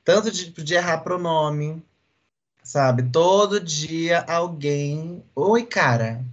Tanto 0.05 0.31
de, 0.31 0.50
de 0.50 0.75
errar 0.75 0.99
pronome, 0.99 1.83
sabe? 2.62 3.05
Todo 3.05 3.61
dia 3.61 4.23
alguém. 4.23 5.23
Oi, 5.35 5.64
cara. 5.64 6.25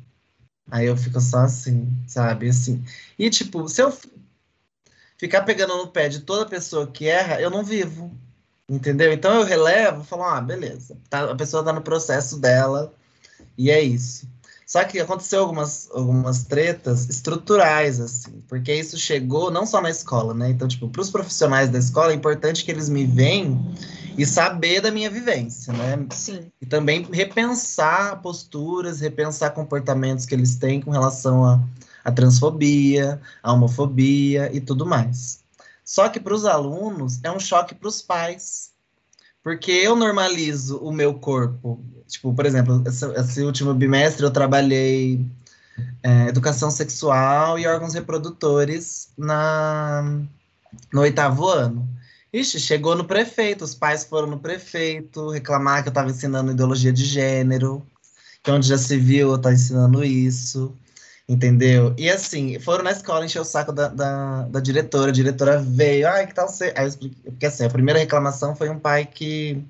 Aí 0.69 0.85
eu 0.85 0.95
fico 0.95 1.19
só 1.19 1.39
assim, 1.39 1.87
sabe? 2.07 2.49
Assim. 2.49 2.83
E 3.19 3.29
tipo, 3.29 3.67
se 3.67 3.81
eu 3.81 3.93
ficar 5.21 5.43
pegando 5.43 5.77
no 5.77 5.87
pé 5.87 6.09
de 6.09 6.21
toda 6.21 6.47
pessoa 6.47 6.87
que 6.87 7.07
erra, 7.07 7.39
eu 7.39 7.51
não 7.51 7.63
vivo. 7.63 8.11
Entendeu? 8.67 9.13
Então 9.13 9.35
eu 9.35 9.45
relevo, 9.45 10.03
falo, 10.03 10.23
ah, 10.23 10.41
beleza. 10.41 10.97
Tá, 11.07 11.29
a 11.29 11.35
pessoa 11.35 11.63
tá 11.63 11.71
no 11.71 11.81
processo 11.81 12.39
dela 12.39 12.91
e 13.55 13.69
é 13.69 13.79
isso. 13.79 14.27
Só 14.65 14.83
que 14.83 14.99
aconteceu 14.99 15.41
algumas, 15.41 15.89
algumas 15.93 16.45
tretas 16.45 17.07
estruturais, 17.07 17.99
assim, 17.99 18.41
porque 18.47 18.73
isso 18.73 18.97
chegou 18.97 19.51
não 19.51 19.65
só 19.65 19.79
na 19.79 19.91
escola, 19.91 20.33
né? 20.33 20.49
Então, 20.49 20.67
tipo, 20.67 20.87
para 20.89 21.01
os 21.01 21.11
profissionais 21.11 21.69
da 21.69 21.77
escola 21.77 22.13
é 22.13 22.15
importante 22.15 22.63
que 22.65 22.71
eles 22.71 22.89
me 22.89 23.05
vejam 23.05 23.75
e 24.17 24.25
saber 24.25 24.81
da 24.81 24.89
minha 24.89 25.09
vivência, 25.09 25.71
né? 25.73 26.03
Sim. 26.11 26.51
E 26.59 26.65
também 26.65 27.05
repensar 27.11 28.21
posturas, 28.21 29.01
repensar 29.01 29.51
comportamentos 29.51 30.25
que 30.25 30.33
eles 30.33 30.55
têm 30.55 30.81
com 30.81 30.89
relação 30.89 31.45
a, 31.45 31.59
a 32.03 32.11
transfobia, 32.11 33.21
a 33.41 33.53
homofobia 33.53 34.49
e 34.55 34.61
tudo 34.61 34.85
mais. 34.85 35.41
Só 35.83 36.07
que 36.09 36.19
para 36.19 36.33
os 36.33 36.45
alunos 36.45 37.19
é 37.23 37.31
um 37.31 37.39
choque 37.39 37.75
para 37.75 37.87
os 37.87 38.01
pais, 38.01 38.71
porque 39.43 39.71
eu 39.71 39.95
normalizo 39.95 40.77
o 40.77 40.91
meu 40.91 41.13
corpo. 41.15 41.83
Tipo, 42.07 42.33
por 42.33 42.45
exemplo, 42.45 42.83
esse, 42.85 43.05
esse 43.05 43.41
último 43.41 43.73
bimestre 43.73 44.23
eu 44.23 44.31
trabalhei 44.31 45.25
é, 46.03 46.27
educação 46.27 46.71
sexual 46.71 47.57
e 47.57 47.67
órgãos 47.67 47.93
reprodutores 47.93 49.09
na, 49.17 50.21
no 50.93 51.01
oitavo 51.01 51.47
ano. 51.47 51.87
Ixi, 52.33 52.59
chegou 52.59 52.95
no 52.95 53.03
prefeito, 53.03 53.63
os 53.63 53.75
pais 53.75 54.05
foram 54.05 54.27
no 54.27 54.39
prefeito 54.39 55.29
reclamar 55.29 55.83
que 55.83 55.89
eu 55.89 55.91
estava 55.91 56.09
ensinando 56.09 56.51
ideologia 56.51 56.93
de 56.93 57.03
gênero, 57.03 57.85
que 58.41 58.49
onde 58.49 58.67
já 58.67 58.77
se 58.77 58.97
viu 58.97 59.29
eu 59.29 59.35
estar 59.35 59.51
ensinando 59.51 60.03
isso. 60.03 60.73
Entendeu? 61.31 61.95
E 61.97 62.09
assim, 62.09 62.59
foram 62.59 62.83
na 62.83 62.91
escola 62.91 63.23
encher 63.23 63.39
o 63.39 63.45
saco 63.45 63.71
da, 63.71 63.87
da, 63.87 64.41
da 64.49 64.59
diretora. 64.59 65.11
A 65.11 65.13
diretora 65.13 65.61
veio, 65.61 66.05
ai, 66.05 66.27
que 66.27 66.35
tal 66.35 66.49
você. 66.49 66.73
Aí 66.75 66.83
eu 66.83 66.89
expliquei, 66.89 67.31
porque 67.31 67.45
assim, 67.45 67.63
a 67.63 67.69
primeira 67.69 68.01
reclamação 68.01 68.53
foi 68.53 68.69
um 68.69 68.77
pai 68.77 69.05
que, 69.05 69.63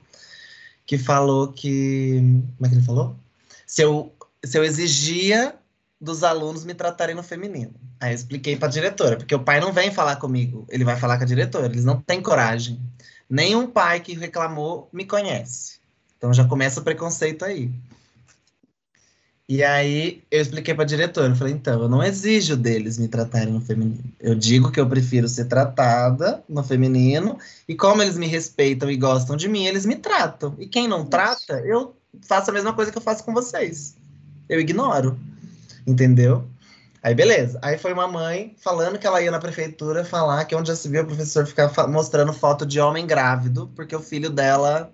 que 0.88 0.98
falou 0.98 1.54
que. 1.54 2.16
Como 2.58 2.66
é 2.66 2.68
que 2.68 2.74
ele 2.74 2.84
falou? 2.84 3.16
Se 3.68 3.84
eu, 3.84 4.12
se 4.44 4.58
eu 4.58 4.64
exigia 4.64 5.54
dos 6.00 6.24
alunos 6.24 6.66
me 6.66 6.74
tratarem 6.74 7.14
no 7.14 7.22
feminino. 7.22 7.76
Aí 8.00 8.12
eu 8.12 8.16
expliquei 8.16 8.58
para 8.58 8.68
a 8.68 8.72
diretora, 8.72 9.18
porque 9.18 9.36
o 9.36 9.44
pai 9.44 9.60
não 9.60 9.72
vem 9.72 9.92
falar 9.92 10.16
comigo, 10.16 10.66
ele 10.68 10.84
vai 10.84 10.98
falar 10.98 11.18
com 11.18 11.26
a 11.26 11.28
diretora, 11.28 11.68
eles 11.68 11.86
não 11.86 12.02
têm 12.02 12.24
coragem. 12.24 12.82
Nenhum 13.30 13.68
pai 13.68 14.00
que 14.00 14.16
reclamou 14.16 14.90
me 14.92 15.06
conhece. 15.06 15.80
Então 16.18 16.34
já 16.34 16.44
começa 16.44 16.80
o 16.80 16.84
preconceito 16.84 17.46
aí. 17.46 17.72
E 19.52 19.66
aí 19.66 20.24
eu 20.32 20.42
expliquei 20.42 20.74
para 20.74 20.86
a 20.86 20.88
diretora, 20.88 21.34
eu 21.34 21.36
falei, 21.36 21.52
então, 21.52 21.82
eu 21.82 21.90
não 21.90 22.02
exijo 22.02 22.56
deles 22.56 22.98
me 22.98 23.10
tratarem 23.10 23.52
no 23.52 23.60
feminino. 23.60 24.02
Eu 24.18 24.34
digo 24.34 24.72
que 24.72 24.80
eu 24.80 24.88
prefiro 24.88 25.28
ser 25.28 25.44
tratada 25.44 26.42
no 26.48 26.64
feminino, 26.64 27.38
e 27.68 27.76
como 27.76 28.02
eles 28.02 28.18
me 28.18 28.28
respeitam 28.28 28.90
e 28.90 28.96
gostam 28.96 29.36
de 29.36 29.50
mim, 29.50 29.66
eles 29.66 29.86
me 29.86 29.98
tratam. 29.98 30.56
E 30.58 30.66
quem 30.66 30.88
não 30.88 31.06
trata, 31.06 31.60
eu 31.66 31.94
faço 32.22 32.50
a 32.50 32.54
mesma 32.54 32.72
coisa 32.72 32.94
que 32.94 32.98
eu 32.98 33.02
faço 33.02 33.26
com 33.26 33.34
vocês. 33.34 33.98
Eu 34.48 34.58
ignoro. 34.58 35.20
Entendeu? 35.86 36.48
Aí 37.04 37.14
beleza. 37.14 37.60
Aí 37.62 37.78
foi 37.78 37.92
uma 37.92 38.08
mãe 38.08 38.56
falando 38.58 38.98
que 38.98 39.06
ela 39.06 39.22
ia 39.22 39.32
na 39.32 39.40
prefeitura 39.40 40.06
falar 40.06 40.46
que 40.46 40.56
onde 40.56 40.70
já 40.70 40.78
se 40.78 40.88
viu 40.88 41.04
o 41.04 41.08
professor 41.08 41.46
ficar 41.46 41.70
mostrando 41.90 42.32
foto 42.32 42.66
de 42.66 42.80
homem 42.80 43.06
grávido, 43.06 43.70
porque 43.76 43.94
o 43.94 44.02
filho 44.02 44.30
dela 44.30 44.94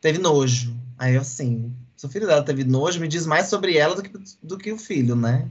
teve 0.00 0.18
nojo. 0.18 0.74
Aí 0.98 1.16
eu 1.16 1.20
assim, 1.20 1.70
se 2.00 2.06
o 2.06 2.08
filho 2.08 2.26
dela 2.26 2.42
teve 2.42 2.64
nojo, 2.64 2.98
me 2.98 3.06
diz 3.06 3.26
mais 3.26 3.48
sobre 3.48 3.76
ela 3.76 3.94
do 3.94 4.02
que, 4.02 4.10
do 4.42 4.56
que 4.56 4.72
o 4.72 4.78
filho, 4.78 5.14
né? 5.14 5.46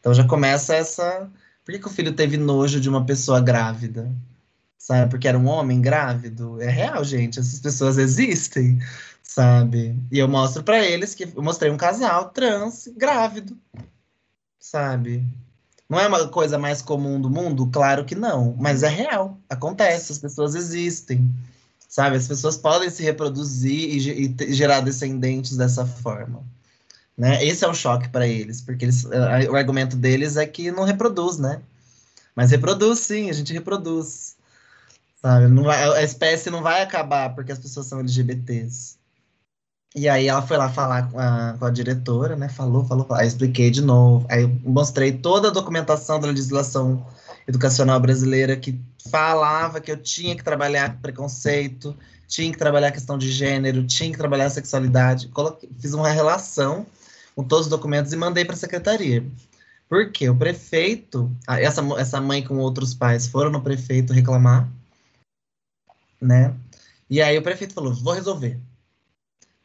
Então 0.00 0.14
já 0.14 0.26
começa 0.26 0.74
essa. 0.74 1.30
Por 1.62 1.72
que, 1.72 1.78
que 1.78 1.86
o 1.86 1.90
filho 1.90 2.14
teve 2.14 2.38
nojo 2.38 2.80
de 2.80 2.88
uma 2.88 3.04
pessoa 3.04 3.38
grávida? 3.38 4.10
Sabe? 4.78 5.10
Porque 5.10 5.28
era 5.28 5.38
um 5.38 5.46
homem 5.46 5.82
grávido? 5.82 6.58
É 6.58 6.70
real, 6.70 7.04
gente. 7.04 7.38
Essas 7.38 7.60
pessoas 7.60 7.98
existem, 7.98 8.78
sabe? 9.22 9.94
E 10.10 10.18
eu 10.18 10.26
mostro 10.26 10.62
para 10.62 10.82
eles 10.82 11.14
que 11.14 11.24
eu 11.24 11.42
mostrei 11.42 11.70
um 11.70 11.76
casal 11.76 12.30
trans 12.30 12.88
grávido, 12.96 13.54
sabe? 14.58 15.22
Não 15.86 16.00
é 16.00 16.08
uma 16.08 16.28
coisa 16.28 16.56
mais 16.56 16.80
comum 16.80 17.20
do 17.20 17.28
mundo? 17.28 17.66
Claro 17.66 18.06
que 18.06 18.14
não, 18.14 18.56
mas 18.58 18.82
é 18.82 18.88
real. 18.88 19.38
Acontece, 19.50 20.12
as 20.12 20.18
pessoas 20.18 20.54
existem 20.54 21.30
sabe? 21.94 22.16
As 22.16 22.26
pessoas 22.26 22.56
podem 22.56 22.90
se 22.90 23.04
reproduzir 23.04 23.72
e, 23.72 24.34
e 24.36 24.52
gerar 24.52 24.80
descendentes 24.80 25.56
dessa 25.56 25.86
forma. 25.86 26.42
Né? 27.16 27.44
Esse 27.44 27.64
é 27.64 27.68
o 27.68 27.74
choque 27.74 28.08
para 28.08 28.26
eles, 28.26 28.60
porque 28.60 28.86
eles, 28.86 29.04
o 29.04 29.54
argumento 29.54 29.94
deles 29.94 30.36
é 30.36 30.44
que 30.44 30.72
não 30.72 30.82
reproduz, 30.82 31.38
né? 31.38 31.62
Mas 32.34 32.50
reproduz 32.50 32.98
sim, 32.98 33.30
a 33.30 33.32
gente 33.32 33.52
reproduz. 33.52 34.34
Sabe? 35.22 35.46
Não 35.46 35.62
vai, 35.62 35.84
a 35.96 36.02
espécie 36.02 36.50
não 36.50 36.62
vai 36.62 36.82
acabar 36.82 37.32
porque 37.32 37.52
as 37.52 37.60
pessoas 37.60 37.86
são 37.86 38.00
LGBTs. 38.00 38.96
E 39.94 40.08
aí 40.08 40.26
ela 40.26 40.42
foi 40.42 40.56
lá 40.56 40.68
falar 40.68 41.08
com 41.12 41.20
a, 41.20 41.54
com 41.56 41.64
a 41.64 41.70
diretora, 41.70 42.34
né? 42.34 42.48
Falou, 42.48 42.84
falou, 42.84 43.06
falou. 43.06 43.22
Aí 43.22 43.28
expliquei 43.28 43.70
de 43.70 43.82
novo. 43.82 44.26
Aí 44.28 44.44
mostrei 44.64 45.12
toda 45.12 45.46
a 45.46 45.52
documentação 45.52 46.18
da 46.18 46.26
legislação 46.26 47.06
educacional 47.46 48.00
brasileira 48.00 48.56
que 48.56 48.80
falava 49.10 49.80
que 49.80 49.90
eu 49.90 49.96
tinha 49.96 50.34
que 50.34 50.42
trabalhar 50.42 51.00
preconceito, 51.00 51.96
tinha 52.26 52.50
que 52.50 52.58
trabalhar 52.58 52.90
questão 52.90 53.18
de 53.18 53.30
gênero, 53.30 53.86
tinha 53.86 54.10
que 54.10 54.18
trabalhar 54.18 54.50
sexualidade. 54.50 55.28
Coloquei, 55.28 55.70
fiz 55.80 55.92
uma 55.92 56.08
relação 56.08 56.86
com 57.34 57.44
todos 57.44 57.66
os 57.66 57.70
documentos 57.70 58.12
e 58.12 58.16
mandei 58.16 58.44
para 58.44 58.54
a 58.54 58.58
secretaria. 58.58 59.24
Porque 59.88 60.28
o 60.28 60.36
prefeito, 60.36 61.30
essa, 61.46 61.82
essa 61.98 62.20
mãe 62.20 62.42
com 62.42 62.56
outros 62.58 62.94
pais 62.94 63.26
foram 63.26 63.50
no 63.50 63.60
prefeito 63.60 64.12
reclamar, 64.12 64.68
né? 66.20 66.54
E 67.08 67.20
aí 67.20 67.36
o 67.36 67.42
prefeito 67.42 67.74
falou: 67.74 67.94
vou 67.94 68.14
resolver. 68.14 68.58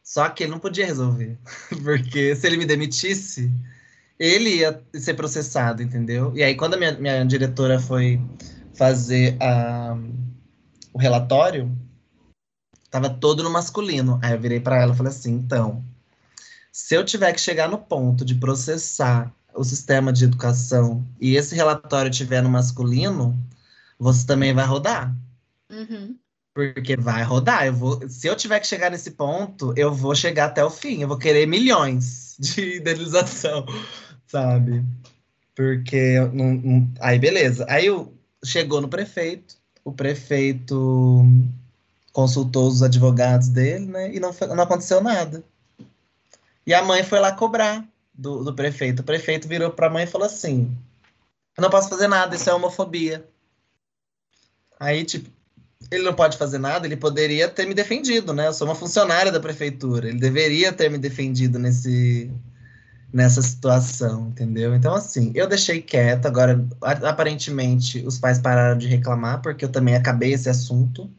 Só 0.02 0.28
que 0.28 0.42
ele 0.42 0.50
não 0.50 0.58
podia 0.58 0.84
resolver, 0.84 1.38
porque 1.82 2.34
se 2.36 2.46
ele 2.46 2.56
me 2.56 2.66
demitisse, 2.66 3.50
ele 4.20 4.56
ia 4.56 4.84
ser 4.92 5.14
processado, 5.14 5.82
entendeu? 5.82 6.30
E 6.36 6.42
aí, 6.42 6.54
quando 6.54 6.74
a 6.74 6.76
minha, 6.76 6.92
minha 6.92 7.24
diretora 7.24 7.80
foi 7.80 8.20
fazer 8.74 9.34
a, 9.40 9.96
o 10.92 10.98
relatório, 10.98 11.74
tava 12.90 13.08
todo 13.08 13.42
no 13.42 13.48
masculino. 13.48 14.20
Aí 14.22 14.32
eu 14.32 14.40
virei 14.40 14.60
para 14.60 14.76
ela 14.76 14.92
e 14.92 14.96
falei 14.96 15.10
assim: 15.10 15.32
então, 15.32 15.82
se 16.70 16.94
eu 16.94 17.02
tiver 17.02 17.32
que 17.32 17.40
chegar 17.40 17.66
no 17.66 17.78
ponto 17.78 18.22
de 18.22 18.34
processar 18.34 19.32
o 19.54 19.64
sistema 19.64 20.12
de 20.12 20.24
educação 20.24 21.04
e 21.18 21.34
esse 21.34 21.54
relatório 21.54 22.10
tiver 22.10 22.42
no 22.42 22.50
masculino, 22.50 23.36
você 23.98 24.26
também 24.26 24.52
vai 24.52 24.66
rodar. 24.66 25.16
Uhum. 25.70 26.14
Porque 26.54 26.94
vai 26.94 27.22
rodar. 27.22 27.64
Eu 27.64 27.72
vou, 27.72 28.06
se 28.08 28.26
eu 28.26 28.36
tiver 28.36 28.60
que 28.60 28.66
chegar 28.66 28.90
nesse 28.90 29.12
ponto, 29.12 29.72
eu 29.76 29.94
vou 29.94 30.14
chegar 30.14 30.46
até 30.46 30.62
o 30.62 30.70
fim. 30.70 31.00
Eu 31.00 31.08
vou 31.08 31.16
querer 31.16 31.46
milhões 31.46 32.36
de 32.38 32.78
indenização 32.78 33.64
sabe? 34.30 34.84
Porque 35.54 36.20
não, 36.32 36.54
não, 36.54 36.92
aí 37.00 37.18
beleza. 37.18 37.66
Aí 37.68 37.86
chegou 38.44 38.80
no 38.80 38.88
prefeito, 38.88 39.56
o 39.84 39.92
prefeito 39.92 41.24
consultou 42.12 42.68
os 42.68 42.82
advogados 42.82 43.48
dele, 43.48 43.86
né? 43.86 44.14
E 44.14 44.20
não, 44.20 44.32
foi, 44.32 44.46
não 44.48 44.62
aconteceu 44.62 45.00
nada. 45.00 45.42
E 46.66 46.72
a 46.72 46.82
mãe 46.82 47.02
foi 47.02 47.18
lá 47.18 47.32
cobrar 47.32 47.86
do, 48.14 48.44
do 48.44 48.54
prefeito. 48.54 49.00
O 49.00 49.04
prefeito 49.04 49.48
virou 49.48 49.70
para 49.70 49.88
a 49.88 49.90
mãe 49.90 50.04
e 50.04 50.08
falou 50.08 50.26
assim: 50.26 50.74
Eu 51.56 51.62
não 51.62 51.70
posso 51.70 51.88
fazer 51.88 52.08
nada, 52.08 52.36
isso 52.36 52.48
é 52.48 52.54
homofobia. 52.54 53.26
Aí, 54.78 55.04
tipo, 55.04 55.28
ele 55.90 56.04
não 56.04 56.14
pode 56.14 56.38
fazer 56.38 56.58
nada, 56.58 56.86
ele 56.86 56.96
poderia 56.96 57.48
ter 57.48 57.66
me 57.66 57.74
defendido, 57.74 58.32
né? 58.32 58.46
Eu 58.46 58.54
sou 58.54 58.66
uma 58.66 58.74
funcionária 58.74 59.32
da 59.32 59.40
prefeitura, 59.40 60.08
ele 60.08 60.18
deveria 60.18 60.72
ter 60.72 60.90
me 60.90 60.98
defendido 60.98 61.58
nesse, 61.58 62.30
nessa 63.12 63.42
situação, 63.42 64.28
entendeu? 64.28 64.74
Então, 64.74 64.94
assim, 64.94 65.32
eu 65.34 65.48
deixei 65.48 65.82
quieto. 65.82 66.26
Agora, 66.26 66.64
aparentemente, 66.80 68.04
os 68.06 68.18
pais 68.18 68.38
pararam 68.38 68.78
de 68.78 68.86
reclamar, 68.86 69.42
porque 69.42 69.64
eu 69.64 69.68
também 69.68 69.94
acabei 69.94 70.32
esse 70.32 70.48
assunto, 70.48 71.10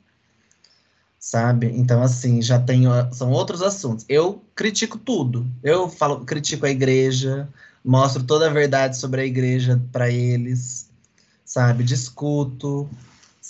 sabe? 1.19 1.67
Então, 1.67 2.01
assim, 2.01 2.41
já 2.41 2.59
tenho. 2.59 2.91
São 3.13 3.31
outros 3.31 3.61
assuntos. 3.61 4.05
Eu 4.07 4.41
critico 4.55 4.97
tudo. 4.97 5.45
Eu 5.63 5.89
falo, 5.89 6.25
critico 6.25 6.65
a 6.65 6.69
igreja, 6.69 7.47
mostro 7.83 8.23
toda 8.23 8.47
a 8.47 8.53
verdade 8.53 8.97
sobre 8.97 9.21
a 9.21 9.25
igreja 9.25 9.81
para 9.91 10.09
eles, 10.09 10.89
sabe? 11.43 11.83
Discuto. 11.83 12.89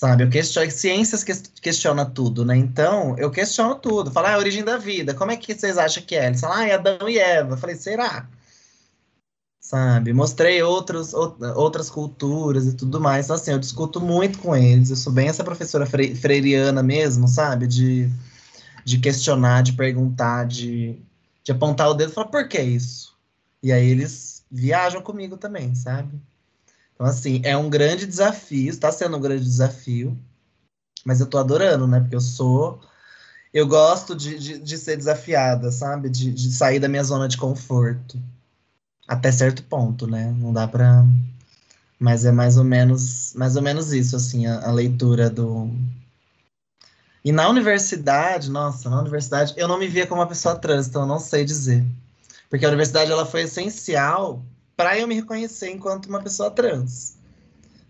Sabe, 0.02 0.24
eu 0.24 0.30
questiono, 0.32 0.72
ciências 0.72 1.24
questiona 1.24 2.04
tudo, 2.04 2.44
né? 2.44 2.58
Então, 2.58 3.16
eu 3.20 3.30
questiono 3.30 3.76
tudo. 3.76 4.10
Falo, 4.10 4.26
ah, 4.26 4.34
a 4.34 4.38
origem 4.40 4.64
da 4.64 4.76
vida, 4.76 5.14
como 5.14 5.30
é 5.30 5.38
que 5.38 5.54
vocês 5.54 5.78
acham 5.78 6.02
que 6.04 6.16
é? 6.16 6.26
Eles 6.26 6.42
falam, 6.42 6.58
ah, 6.58 6.68
é 6.68 6.74
Adão 6.74 7.08
e 7.08 7.20
Eva. 7.20 7.54
Eu 7.54 7.58
falei, 7.58 7.76
será? 7.76 8.28
Sabe, 9.60 10.12
mostrei 10.12 10.64
outros, 10.64 11.14
outras 11.14 11.88
culturas 11.92 12.66
e 12.66 12.74
tudo 12.76 13.00
mais. 13.00 13.26
Então, 13.26 13.36
assim, 13.36 13.52
eu 13.52 13.60
discuto 13.60 14.02
muito 14.02 14.40
com 14.40 14.56
eles. 14.56 14.90
Eu 14.90 14.96
sou 14.96 15.14
bem 15.14 15.28
essa 15.28 15.44
professora 15.44 15.86
fre 15.86 16.16
freiriana 16.16 16.82
mesmo, 16.82 17.28
sabe? 17.28 17.68
De, 17.68 18.10
de 18.84 18.98
questionar, 18.98 19.62
de 19.62 19.74
perguntar, 19.74 20.48
de, 20.48 21.00
de 21.44 21.52
apontar 21.52 21.90
o 21.92 21.94
dedo 21.94 22.12
e 22.12 22.14
falar, 22.16 22.30
por 22.30 22.48
que 22.48 22.60
isso? 22.60 23.16
E 23.62 23.72
aí 23.72 23.88
eles 23.88 24.44
viajam 24.52 25.02
comigo 25.04 25.38
também, 25.38 25.76
sabe? 25.76 26.20
Então, 27.02 27.10
assim, 27.10 27.42
é 27.44 27.58
um 27.58 27.68
grande 27.68 28.06
desafio, 28.06 28.70
está 28.70 28.92
sendo 28.92 29.18
um 29.18 29.20
grande 29.20 29.44
desafio, 29.44 30.16
mas 31.04 31.20
eu 31.20 31.26
tô 31.26 31.40
adorando, 31.40 31.88
né? 31.88 32.00
Porque 32.00 32.16
eu 32.16 32.22
sou. 32.22 32.80
Eu 33.52 33.66
gosto 33.66 34.16
de, 34.16 34.38
de, 34.38 34.60
de 34.60 34.78
ser 34.78 34.98
desafiada, 34.98 35.72
sabe? 35.72 36.12
De, 36.12 36.32
de 36.32 36.52
sair 36.52 36.80
da 36.80 36.88
minha 36.88 37.04
zona 37.04 37.28
de 37.28 37.38
conforto. 37.38 38.22
Até 39.08 39.32
certo 39.32 39.64
ponto, 39.64 40.06
né? 40.06 40.32
Não 40.38 40.54
dá 40.54 40.68
pra. 40.68 41.04
Mas 42.00 42.24
é 42.24 42.32
mais 42.32 42.56
ou 42.56 42.64
menos, 42.64 43.34
mais 43.34 43.56
ou 43.56 43.64
menos 43.64 43.92
isso, 43.92 44.16
assim, 44.16 44.46
a, 44.46 44.68
a 44.68 44.72
leitura 44.72 45.28
do. 45.28 45.72
E 47.26 47.32
na 47.32 47.50
universidade, 47.50 48.48
nossa, 48.52 48.92
na 48.92 49.02
universidade, 49.02 49.56
eu 49.58 49.68
não 49.68 49.80
me 49.80 49.88
via 49.88 50.06
como 50.06 50.22
uma 50.22 50.28
pessoa 50.28 50.56
trans, 50.56 50.88
então 50.88 51.02
eu 51.02 51.08
não 51.08 51.20
sei 51.20 51.44
dizer. 51.44 51.84
Porque 52.48 52.64
a 52.64 52.70
universidade 52.70 53.12
ela 53.12 53.26
foi 53.26 53.42
essencial 53.42 54.46
para 54.82 54.98
eu 54.98 55.08
me 55.08 55.14
reconhecer 55.14 55.70
enquanto 55.70 56.08
uma 56.08 56.24
pessoa 56.24 56.50
trans. 56.50 57.16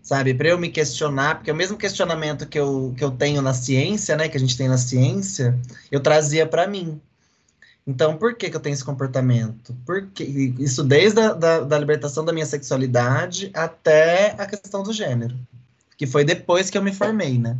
Sabe, 0.02 0.34
para 0.34 0.48
eu 0.48 0.58
me 0.58 0.68
questionar, 0.68 1.36
porque 1.36 1.50
o 1.50 1.54
mesmo 1.54 1.78
questionamento 1.78 2.46
que 2.46 2.58
eu, 2.58 2.92
que 2.98 3.02
eu 3.02 3.10
tenho 3.10 3.40
na 3.40 3.54
ciência, 3.54 4.14
né, 4.14 4.28
que 4.28 4.36
a 4.36 4.40
gente 4.40 4.58
tem 4.58 4.68
na 4.68 4.76
ciência, 4.76 5.58
eu 5.90 6.00
trazia 6.00 6.46
para 6.46 6.66
mim. 6.66 7.00
Então, 7.86 8.18
por 8.18 8.34
que, 8.34 8.50
que 8.50 8.56
eu 8.56 8.60
tenho 8.60 8.74
esse 8.74 8.84
comportamento? 8.84 9.74
Porque 9.86 10.22
isso 10.22 10.84
desde 10.84 11.18
a 11.20 11.32
da, 11.32 11.60
da 11.60 11.78
libertação 11.78 12.24
da 12.26 12.32
minha 12.32 12.44
sexualidade 12.44 13.50
até 13.54 14.32
a 14.38 14.44
questão 14.44 14.82
do 14.82 14.92
gênero, 14.92 15.34
que 15.96 16.06
foi 16.06 16.24
depois 16.24 16.68
que 16.68 16.76
eu 16.76 16.82
me 16.82 16.92
formei, 16.92 17.38
né? 17.38 17.56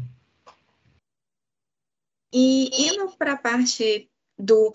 E 2.35 2.91
indo 2.91 3.09
para 3.17 3.33
a 3.33 3.39
parte 3.39 4.11
do, 4.39 4.75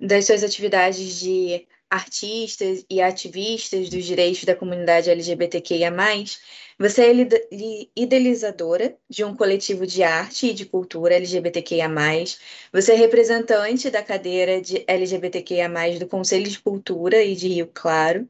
das 0.00 0.26
suas 0.26 0.42
atividades 0.42 1.20
de 1.20 1.66
artistas 1.94 2.84
e 2.90 3.00
ativistas 3.00 3.88
dos 3.88 4.04
direitos 4.04 4.44
da 4.44 4.56
comunidade 4.56 5.10
LGBTQIA+, 5.10 5.92
você 6.76 7.02
é 7.02 7.88
idealizadora 7.94 8.96
de 9.08 9.24
um 9.24 9.36
coletivo 9.36 9.86
de 9.86 10.02
arte 10.02 10.48
e 10.48 10.52
de 10.52 10.66
cultura 10.66 11.14
LGBTQIA+, 11.14 11.88
você 12.72 12.92
é 12.94 12.96
representante 12.96 13.90
da 13.90 14.02
cadeira 14.02 14.60
de 14.60 14.82
LGBTQIA+, 14.88 15.68
do 16.00 16.08
Conselho 16.08 16.50
de 16.50 16.58
Cultura 16.58 17.22
e 17.22 17.36
de 17.36 17.48
Rio 17.48 17.70
Claro, 17.72 18.28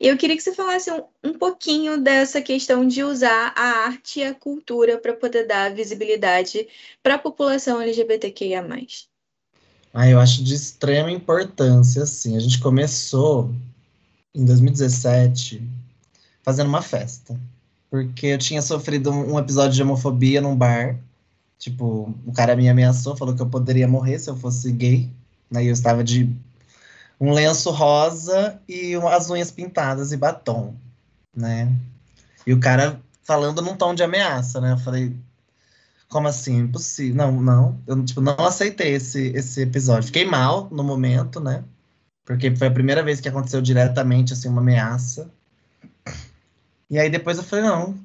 e 0.00 0.08
eu 0.08 0.16
queria 0.16 0.36
que 0.36 0.42
você 0.42 0.52
falasse 0.52 0.90
um, 0.90 1.04
um 1.22 1.32
pouquinho 1.34 1.96
dessa 1.98 2.42
questão 2.42 2.86
de 2.86 3.04
usar 3.04 3.52
a 3.56 3.86
arte 3.86 4.20
e 4.20 4.24
a 4.24 4.34
cultura 4.34 4.98
para 4.98 5.14
poder 5.14 5.46
dar 5.46 5.72
visibilidade 5.72 6.66
para 7.00 7.14
a 7.14 7.18
população 7.18 7.80
LGBTQIA+. 7.80 8.60
Ah, 9.94 10.08
eu 10.08 10.18
acho 10.18 10.42
de 10.42 10.52
extrema 10.52 11.08
importância, 11.08 12.02
assim. 12.02 12.36
A 12.36 12.40
gente 12.40 12.58
começou 12.58 13.54
em 14.34 14.44
2017 14.44 15.62
fazendo 16.42 16.66
uma 16.66 16.82
festa. 16.82 17.40
Porque 17.88 18.26
eu 18.26 18.38
tinha 18.38 18.60
sofrido 18.60 19.12
um 19.12 19.38
episódio 19.38 19.76
de 19.76 19.82
homofobia 19.82 20.40
num 20.40 20.56
bar. 20.56 20.98
Tipo, 21.60 22.12
o 22.26 22.32
cara 22.32 22.56
me 22.56 22.68
ameaçou, 22.68 23.16
falou 23.16 23.36
que 23.36 23.42
eu 23.42 23.48
poderia 23.48 23.86
morrer 23.86 24.18
se 24.18 24.28
eu 24.28 24.36
fosse 24.36 24.72
gay. 24.72 25.08
Aí 25.54 25.68
eu 25.68 25.72
estava 25.72 26.02
de 26.02 26.28
um 27.20 27.32
lenço 27.32 27.70
rosa 27.70 28.60
e 28.68 28.96
as 28.96 29.30
unhas 29.30 29.52
pintadas 29.52 30.10
e 30.10 30.16
batom, 30.16 30.74
né? 31.34 31.72
E 32.44 32.52
o 32.52 32.58
cara 32.58 33.00
falando 33.22 33.62
num 33.62 33.76
tom 33.76 33.94
de 33.94 34.02
ameaça, 34.02 34.60
né? 34.60 34.72
Eu 34.72 34.78
falei, 34.78 35.14
como 36.14 36.28
assim? 36.28 36.60
Impossível. 36.60 37.16
Não, 37.16 37.32
não. 37.42 37.82
Eu 37.88 38.04
tipo, 38.04 38.20
não 38.20 38.36
aceitei 38.38 38.94
esse, 38.94 39.32
esse 39.34 39.62
episódio. 39.62 40.06
Fiquei 40.06 40.24
mal 40.24 40.68
no 40.70 40.84
momento, 40.84 41.40
né? 41.40 41.64
Porque 42.24 42.54
foi 42.54 42.68
a 42.68 42.70
primeira 42.70 43.02
vez 43.02 43.20
que 43.20 43.28
aconteceu 43.28 43.60
diretamente, 43.60 44.32
assim, 44.32 44.48
uma 44.48 44.60
ameaça. 44.60 45.28
E 46.88 47.00
aí 47.00 47.10
depois 47.10 47.36
eu 47.36 47.42
falei, 47.42 47.64
não. 47.64 47.98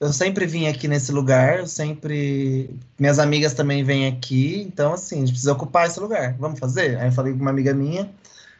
Eu 0.00 0.12
sempre 0.12 0.46
vim 0.46 0.66
aqui 0.66 0.88
nesse 0.88 1.12
lugar, 1.12 1.60
eu 1.60 1.66
sempre. 1.68 2.70
Minhas 2.98 3.20
amigas 3.20 3.54
também 3.54 3.84
vêm 3.84 4.08
aqui, 4.08 4.62
então, 4.62 4.94
assim, 4.94 5.16
a 5.16 5.18
gente 5.20 5.30
precisa 5.30 5.52
ocupar 5.52 5.86
esse 5.86 6.00
lugar. 6.00 6.34
Vamos 6.38 6.58
fazer? 6.58 6.98
Aí 6.98 7.06
eu 7.08 7.12
falei 7.12 7.32
com 7.32 7.40
uma 7.40 7.50
amiga 7.50 7.72
minha, 7.72 8.10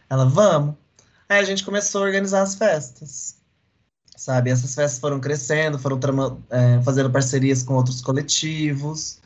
ela, 0.09 0.25
vamos. 0.25 0.77
Aí 1.29 1.41
a 1.41 1.45
gente 1.45 1.65
começou 1.65 2.03
a 2.03 2.05
organizar 2.05 2.43
as 2.43 2.55
festas 2.55 3.38
sabe? 4.19 4.51
Essas 4.51 4.75
festas 4.75 4.99
foram 4.99 5.21
crescendo, 5.21 5.79
foram 5.79 5.99
é, 6.51 6.83
fazendo 6.83 7.09
parcerias 7.09 7.63
com 7.63 7.75
outros 7.75 8.01
coletivos. 8.01 9.21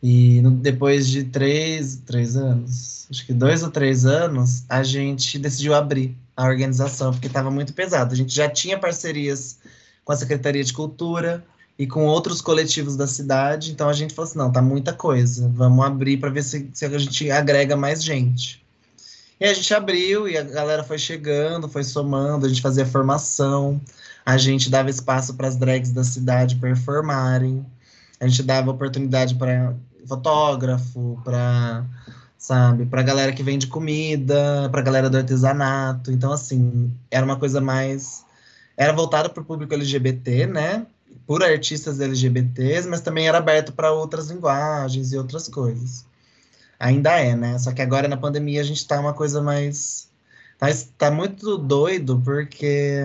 E 0.00 0.40
no, 0.40 0.52
depois 0.52 1.08
de 1.08 1.24
três, 1.24 2.00
três 2.06 2.36
anos, 2.36 3.06
acho 3.10 3.26
que 3.26 3.34
dois 3.34 3.62
ou 3.62 3.70
três 3.70 4.06
anos, 4.06 4.62
a 4.68 4.82
gente 4.84 5.38
decidiu 5.38 5.74
abrir 5.74 6.16
a 6.36 6.46
organização, 6.46 7.10
porque 7.12 7.26
estava 7.26 7.50
muito 7.50 7.74
pesado. 7.74 8.14
A 8.14 8.16
gente 8.16 8.32
já 8.32 8.48
tinha 8.48 8.78
parcerias 8.78 9.58
com 10.04 10.12
a 10.12 10.16
Secretaria 10.16 10.62
de 10.62 10.72
Cultura 10.72 11.44
e 11.76 11.86
com 11.86 12.06
outros 12.06 12.40
coletivos 12.40 12.96
da 12.96 13.06
cidade, 13.06 13.72
então 13.72 13.88
a 13.88 13.92
gente 13.92 14.14
falou 14.14 14.28
assim: 14.28 14.38
não, 14.38 14.52
tá 14.52 14.62
muita 14.62 14.92
coisa, 14.92 15.50
vamos 15.52 15.84
abrir 15.84 16.18
para 16.18 16.30
ver 16.30 16.44
se, 16.44 16.70
se 16.72 16.84
a 16.84 16.98
gente 16.98 17.30
agrega 17.30 17.76
mais 17.76 18.02
gente. 18.02 18.64
E 19.40 19.44
a 19.44 19.52
gente 19.54 19.72
abriu 19.74 20.28
e 20.28 20.36
a 20.36 20.42
galera 20.42 20.84
foi 20.84 20.98
chegando, 20.98 21.68
foi 21.68 21.82
somando, 21.82 22.46
a 22.46 22.48
gente 22.48 22.62
fazia 22.62 22.86
formação, 22.86 23.80
a 24.30 24.38
gente 24.38 24.70
dava 24.70 24.90
espaço 24.90 25.34
para 25.34 25.48
as 25.48 25.56
drags 25.56 25.90
da 25.90 26.04
cidade 26.04 26.56
performarem. 26.56 27.66
A 28.20 28.28
gente 28.28 28.42
dava 28.42 28.70
oportunidade 28.70 29.34
para 29.34 29.74
fotógrafo, 30.06 31.20
para 31.24 31.84
sabe, 32.38 32.86
para 32.86 33.02
galera 33.02 33.32
que 33.32 33.42
vende 33.42 33.66
comida, 33.66 34.68
para 34.70 34.82
galera 34.82 35.10
do 35.10 35.16
artesanato. 35.16 36.12
Então 36.12 36.32
assim, 36.32 36.92
era 37.10 37.24
uma 37.24 37.36
coisa 37.36 37.60
mais 37.60 38.24
era 38.76 38.92
voltada 38.92 39.28
para 39.28 39.42
o 39.42 39.44
público 39.44 39.74
LGBT, 39.74 40.46
né? 40.46 40.86
Por 41.26 41.42
artistas 41.42 42.00
LGBTs, 42.00 42.88
mas 42.88 43.00
também 43.00 43.28
era 43.28 43.38
aberto 43.38 43.72
para 43.72 43.92
outras 43.92 44.30
linguagens 44.30 45.12
e 45.12 45.18
outras 45.18 45.48
coisas. 45.48 46.06
Ainda 46.78 47.18
é, 47.18 47.34
né? 47.34 47.58
Só 47.58 47.72
que 47.72 47.82
agora 47.82 48.08
na 48.08 48.16
pandemia 48.16 48.60
a 48.60 48.64
gente 48.64 48.86
tá 48.86 49.00
uma 49.00 49.12
coisa 49.12 49.42
mais. 49.42 50.08
Tá, 50.56 50.68
tá 50.96 51.10
muito 51.10 51.58
doido, 51.58 52.22
porque 52.24 53.04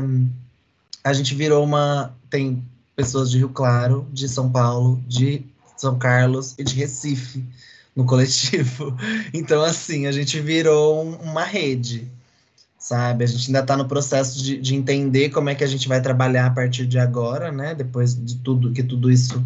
a 1.06 1.14
gente 1.14 1.36
virou 1.36 1.64
uma. 1.64 2.12
Tem 2.32 2.64
pessoas 2.96 3.30
de 3.30 3.38
Rio 3.38 3.50
Claro, 3.50 4.08
de 4.12 4.28
São 4.28 4.52
Paulo, 4.52 5.02
de 5.08 5.46
São 5.78 6.00
Carlos 6.00 6.56
e 6.58 6.64
de 6.64 6.74
Recife 6.74 7.46
no 7.96 8.06
coletivo. 8.06 8.98
Então, 9.32 9.64
assim, 9.64 10.08
a 10.08 10.12
gente 10.12 10.40
virou 10.40 11.04
uma 11.04 11.44
rede, 11.44 12.10
sabe? 12.80 13.24
A 13.24 13.28
gente 13.28 13.48
ainda 13.48 13.60
está 13.60 13.78
no 13.78 13.88
processo 13.88 14.42
de, 14.42 14.58
de, 14.58 14.74
entender 14.74 15.30
como 15.30 15.50
é 15.50 15.56
que 15.56 15.64
a 15.64 15.68
gente 15.68 15.88
vai 15.88 16.02
trabalhar 16.02 16.48
a 16.48 16.52
partir 16.52 16.88
de 16.88 16.98
agora, 16.98 17.52
né? 17.52 17.76
Depois 17.76 18.16
de 18.16 18.38
tudo 18.38 18.72
que 18.72 18.82
tudo 18.82 19.12
isso 19.12 19.46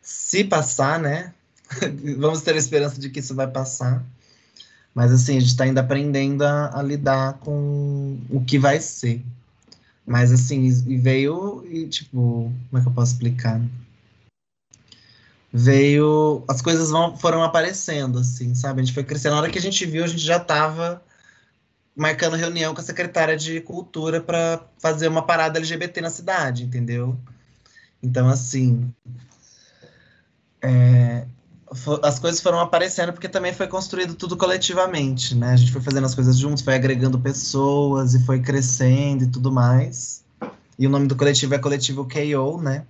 se 0.00 0.44
passar, 0.44 1.00
né? 1.00 1.32
Vamos 2.18 2.42
ter 2.42 2.54
a 2.54 2.58
esperança 2.58 3.00
de 3.00 3.10
que 3.10 3.18
isso 3.18 3.34
vai 3.34 3.48
passar. 3.48 4.04
Mas 4.94 5.10
assim, 5.12 5.36
a 5.36 5.40
gente 5.40 5.50
está 5.50 5.64
ainda 5.64 5.80
aprendendo 5.80 6.42
a, 6.42 6.78
a 6.78 6.82
lidar 6.82 7.34
com 7.40 8.18
o 8.30 8.40
que 8.44 8.58
vai 8.58 8.80
ser. 8.80 9.22
Mas 10.06 10.30
assim, 10.30 10.70
veio 10.98 11.66
e 11.68 11.88
tipo, 11.88 12.52
como 12.70 12.78
é 12.78 12.80
que 12.80 12.88
eu 12.88 12.92
posso 12.92 13.12
explicar? 13.12 13.60
Veio, 15.52 16.44
as 16.48 16.62
coisas 16.62 16.90
vão, 16.90 17.16
foram 17.16 17.42
aparecendo, 17.42 18.18
assim, 18.18 18.54
sabe? 18.54 18.80
A 18.80 18.84
gente 18.84 18.94
foi 18.94 19.02
crescendo. 19.02 19.32
Na 19.32 19.40
hora 19.40 19.50
que 19.50 19.58
a 19.58 19.62
gente 19.62 19.84
viu, 19.84 20.04
a 20.04 20.06
gente 20.06 20.22
já 20.22 20.36
estava 20.36 21.02
marcando 21.96 22.36
reunião 22.36 22.74
com 22.74 22.80
a 22.80 22.84
secretária 22.84 23.36
de 23.36 23.60
cultura 23.62 24.20
para 24.20 24.62
fazer 24.78 25.08
uma 25.08 25.22
parada 25.22 25.58
LGBT 25.58 26.00
na 26.02 26.10
cidade, 26.10 26.62
entendeu? 26.62 27.18
Então, 28.02 28.28
assim, 28.28 28.92
é, 30.60 31.26
as 32.02 32.18
coisas 32.18 32.40
foram 32.40 32.60
aparecendo 32.60 33.12
porque 33.12 33.28
também 33.28 33.52
foi 33.52 33.66
construído 33.66 34.14
tudo 34.14 34.36
coletivamente, 34.36 35.34
né? 35.34 35.52
A 35.52 35.56
gente 35.56 35.72
foi 35.72 35.80
fazendo 35.80 36.04
as 36.04 36.14
coisas 36.14 36.38
juntos, 36.38 36.62
foi 36.62 36.74
agregando 36.74 37.18
pessoas 37.18 38.14
e 38.14 38.24
foi 38.24 38.40
crescendo 38.40 39.24
e 39.24 39.26
tudo 39.26 39.50
mais. 39.50 40.24
E 40.78 40.86
o 40.86 40.90
nome 40.90 41.06
do 41.06 41.16
coletivo 41.16 41.54
é 41.54 41.58
Coletivo 41.58 42.06
KO, 42.06 42.60
né? 42.60 42.86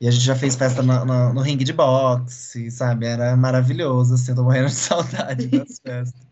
E 0.00 0.08
a 0.08 0.10
gente 0.10 0.24
já 0.24 0.34
fez 0.34 0.54
festa 0.54 0.82
no, 0.82 1.04
no, 1.04 1.34
no 1.34 1.40
ringue 1.42 1.64
de 1.64 1.72
boxe, 1.72 2.70
sabe? 2.70 3.06
Era 3.06 3.36
maravilhoso, 3.36 4.14
assim, 4.14 4.34
tô 4.34 4.42
morrendo 4.42 4.68
de 4.68 4.74
saudade 4.76 5.46
das 5.48 5.78
festas. 5.78 6.30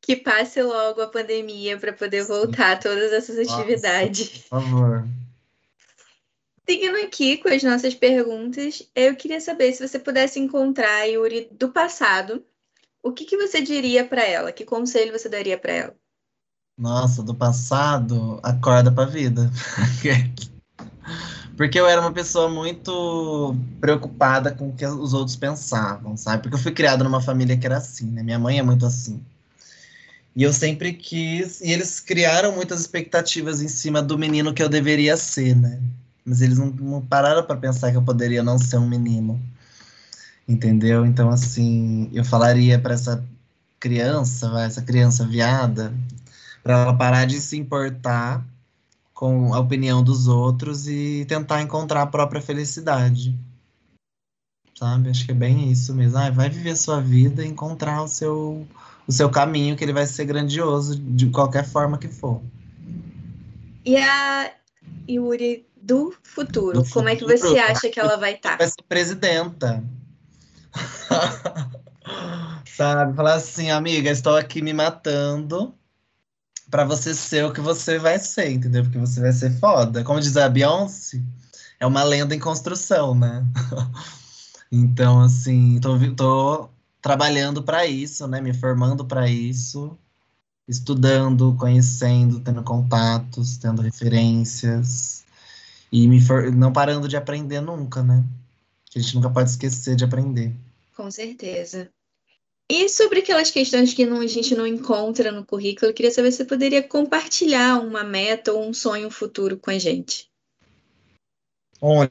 Que 0.00 0.16
passe 0.16 0.62
logo 0.62 1.00
a 1.00 1.08
pandemia 1.08 1.78
para 1.78 1.92
poder 1.92 2.24
voltar 2.24 2.72
a 2.72 2.76
todas 2.76 3.12
essas 3.12 3.38
atividades. 3.38 4.44
Nossa, 4.50 4.64
por 4.64 4.70
favor. 4.70 5.08
Seguindo 6.68 6.96
aqui 6.96 7.38
com 7.38 7.48
as 7.48 7.62
nossas 7.62 7.94
perguntas, 7.94 8.82
eu 8.94 9.16
queria 9.16 9.40
saber 9.40 9.72
se 9.72 9.88
você 9.88 9.98
pudesse 9.98 10.38
encontrar 10.38 11.00
a 11.00 11.04
Yuri 11.04 11.48
do 11.50 11.70
passado, 11.70 12.44
o 13.02 13.10
que, 13.10 13.24
que 13.24 13.38
você 13.38 13.62
diria 13.62 14.04
para 14.04 14.22
ela? 14.22 14.52
Que 14.52 14.66
conselho 14.66 15.18
você 15.18 15.30
daria 15.30 15.56
para 15.56 15.72
ela? 15.72 15.94
Nossa, 16.76 17.22
do 17.22 17.34
passado, 17.34 18.38
acorda 18.42 18.92
pra 18.92 19.06
vida. 19.06 19.50
Porque 21.56 21.80
eu 21.80 21.86
era 21.86 22.02
uma 22.02 22.12
pessoa 22.12 22.50
muito 22.50 23.56
preocupada 23.80 24.52
com 24.52 24.68
o 24.68 24.74
que 24.74 24.84
os 24.84 25.14
outros 25.14 25.36
pensavam, 25.36 26.18
sabe? 26.18 26.42
Porque 26.42 26.56
eu 26.56 26.60
fui 26.60 26.72
criado 26.72 27.02
numa 27.02 27.22
família 27.22 27.56
que 27.56 27.64
era 27.64 27.78
assim, 27.78 28.10
né? 28.10 28.22
Minha 28.22 28.38
mãe 28.38 28.58
é 28.58 28.62
muito 28.62 28.84
assim. 28.84 29.24
E 30.36 30.42
eu 30.42 30.52
sempre 30.52 30.92
quis. 30.92 31.62
E 31.62 31.72
eles 31.72 31.98
criaram 31.98 32.52
muitas 32.52 32.78
expectativas 32.78 33.62
em 33.62 33.68
cima 33.68 34.02
do 34.02 34.18
menino 34.18 34.52
que 34.52 34.62
eu 34.62 34.68
deveria 34.68 35.16
ser, 35.16 35.56
né? 35.56 35.80
Mas 36.28 36.42
eles 36.42 36.58
não, 36.58 36.66
não 36.66 37.00
pararam 37.00 37.42
para 37.42 37.56
pensar 37.56 37.90
que 37.90 37.96
eu 37.96 38.02
poderia 38.02 38.42
não 38.42 38.58
ser 38.58 38.76
um 38.76 38.86
menino. 38.86 39.40
Entendeu? 40.46 41.06
Então, 41.06 41.30
assim, 41.30 42.10
eu 42.12 42.22
falaria 42.22 42.78
para 42.78 42.92
essa 42.92 43.24
criança, 43.80 44.52
essa 44.60 44.82
criança 44.82 45.26
viada, 45.26 45.92
para 46.62 46.82
ela 46.82 46.94
parar 46.94 47.24
de 47.24 47.40
se 47.40 47.56
importar 47.56 48.44
com 49.14 49.54
a 49.54 49.58
opinião 49.58 50.02
dos 50.02 50.28
outros 50.28 50.86
e 50.86 51.24
tentar 51.26 51.62
encontrar 51.62 52.02
a 52.02 52.06
própria 52.06 52.42
felicidade. 52.42 53.34
Sabe? 54.74 55.08
Acho 55.08 55.24
que 55.24 55.32
é 55.32 55.34
bem 55.34 55.72
isso 55.72 55.94
mesmo. 55.94 56.18
Ah, 56.18 56.30
vai 56.30 56.50
viver 56.50 56.76
sua 56.76 57.00
vida 57.00 57.42
e 57.42 57.48
encontrar 57.48 58.02
o 58.02 58.08
seu, 58.08 58.66
o 59.06 59.12
seu 59.12 59.30
caminho, 59.30 59.76
que 59.76 59.82
ele 59.82 59.94
vai 59.94 60.06
ser 60.06 60.26
grandioso 60.26 60.94
de 60.94 61.30
qualquer 61.30 61.64
forma 61.64 61.96
que 61.96 62.06
for. 62.06 62.42
E 63.84 63.96
a 63.96 64.52
Yuri 65.08 65.67
do 65.82 66.14
futuro. 66.22 66.82
Do 66.82 66.88
Como 66.90 67.08
futuro, 67.08 67.08
é 67.08 67.16
que 67.16 67.24
você 67.24 67.58
acha 67.58 67.88
que 67.88 67.98
ela 67.98 68.16
vai 68.16 68.34
estar? 68.34 68.52
Tá? 68.52 68.56
Vai 68.58 68.66
ser 68.66 68.82
presidenta. 68.88 69.84
Sabe? 72.76 73.16
Falar 73.16 73.34
assim, 73.34 73.70
amiga, 73.70 74.10
estou 74.10 74.36
aqui 74.36 74.62
me 74.62 74.72
matando 74.72 75.74
para 76.70 76.84
você 76.84 77.14
ser 77.14 77.44
o 77.44 77.52
que 77.52 77.60
você 77.60 77.98
vai 77.98 78.18
ser, 78.18 78.50
entendeu? 78.50 78.82
Porque 78.84 78.98
você 78.98 79.20
vai 79.20 79.32
ser 79.32 79.58
foda. 79.58 80.04
Como 80.04 80.20
diz 80.20 80.36
a 80.36 80.48
Beyoncé, 80.48 81.22
é 81.80 81.86
uma 81.86 82.02
lenda 82.02 82.34
em 82.34 82.38
construção, 82.38 83.14
né? 83.14 83.44
então, 84.70 85.20
assim, 85.20 85.80
tô, 85.80 85.98
tô 86.14 86.68
trabalhando 87.00 87.62
para 87.62 87.86
isso, 87.86 88.28
né? 88.28 88.40
Me 88.40 88.52
formando 88.52 89.04
para 89.04 89.28
isso, 89.28 89.96
estudando, 90.68 91.54
conhecendo, 91.58 92.40
tendo 92.40 92.62
contatos, 92.62 93.56
tendo 93.56 93.80
referências 93.80 95.17
e 95.90 96.06
me 96.06 96.20
for... 96.20 96.52
não 96.52 96.72
parando 96.72 97.08
de 97.08 97.16
aprender 97.16 97.60
nunca, 97.60 98.02
né? 98.02 98.24
Que 98.90 98.98
a 98.98 99.02
gente 99.02 99.14
nunca 99.14 99.30
pode 99.30 99.50
esquecer 99.50 99.96
de 99.96 100.04
aprender. 100.04 100.54
Com 100.96 101.10
certeza. 101.10 101.90
E 102.70 102.88
sobre 102.88 103.20
aquelas 103.20 103.50
questões 103.50 103.94
que 103.94 104.04
não, 104.04 104.20
a 104.20 104.26
gente 104.26 104.54
não 104.54 104.66
encontra 104.66 105.32
no 105.32 105.44
currículo, 105.44 105.90
eu 105.90 105.94
queria 105.94 106.10
saber 106.10 106.30
se 106.30 106.38
você 106.38 106.44
poderia 106.44 106.82
compartilhar 106.82 107.80
uma 107.80 108.04
meta 108.04 108.52
ou 108.52 108.68
um 108.68 108.74
sonho 108.74 109.10
futuro 109.10 109.56
com 109.56 109.70
a 109.70 109.78
gente. 109.78 110.28
Olha, 111.80 112.10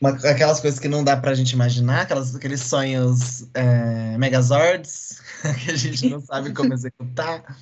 uma, 0.00 0.10
aquelas 0.10 0.60
coisas 0.60 0.78
que 0.78 0.86
não 0.86 1.02
dá 1.02 1.16
pra 1.16 1.34
gente 1.34 1.52
imaginar, 1.52 2.02
aquelas, 2.02 2.36
aqueles 2.36 2.60
sonhos 2.60 3.48
é, 3.54 4.16
megazords, 4.16 5.20
que 5.64 5.72
a 5.72 5.76
gente 5.76 6.08
não 6.08 6.20
sabe 6.20 6.52
como 6.52 6.72
executar. 6.74 7.58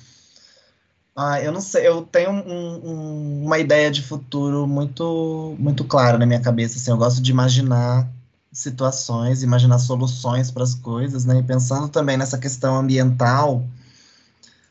Ah, 1.15 1.39
eu 1.41 1.51
não 1.51 1.61
sei, 1.61 1.87
eu 1.87 2.01
tenho 2.03 2.31
um, 2.31 2.89
um, 2.89 3.45
uma 3.45 3.59
ideia 3.59 3.91
de 3.91 4.01
futuro 4.01 4.65
muito, 4.67 5.55
muito 5.59 5.83
clara 5.83 6.17
na 6.17 6.25
minha 6.25 6.41
cabeça, 6.41 6.77
assim, 6.77 6.89
eu 6.89 6.97
gosto 6.97 7.21
de 7.21 7.29
imaginar 7.29 8.09
situações, 8.51 9.43
imaginar 9.43 9.77
soluções 9.77 10.49
para 10.49 10.63
as 10.63 10.73
coisas, 10.73 11.23
né, 11.23 11.39
e 11.39 11.43
pensando 11.43 11.87
também 11.87 12.17
nessa 12.17 12.37
questão 12.39 12.75
ambiental, 12.77 13.63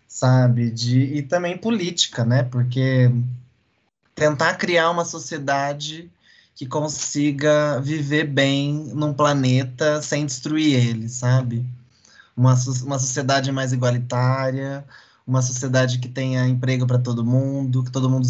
sabe, 0.08 0.70
de, 0.70 1.00
e 1.16 1.22
também 1.22 1.56
política, 1.56 2.24
né, 2.24 2.42
porque 2.42 3.10
tentar 4.14 4.54
criar 4.54 4.90
uma 4.90 5.04
sociedade 5.04 6.10
que 6.56 6.66
consiga 6.66 7.80
viver 7.80 8.24
bem 8.24 8.72
num 8.94 9.14
planeta 9.14 10.02
sem 10.02 10.26
destruir 10.26 10.74
ele, 10.74 11.08
sabe, 11.08 11.64
uma, 12.36 12.54
uma 12.84 12.98
sociedade 12.98 13.52
mais 13.52 13.72
igualitária, 13.72 14.84
uma 15.32 15.42
sociedade 15.42 15.98
que 15.98 16.08
tenha 16.08 16.46
emprego 16.46 16.86
para 16.86 16.98
todo 16.98 17.24
mundo, 17.24 17.82
que 17.82 17.90
todo 17.90 18.10
mundo 18.10 18.28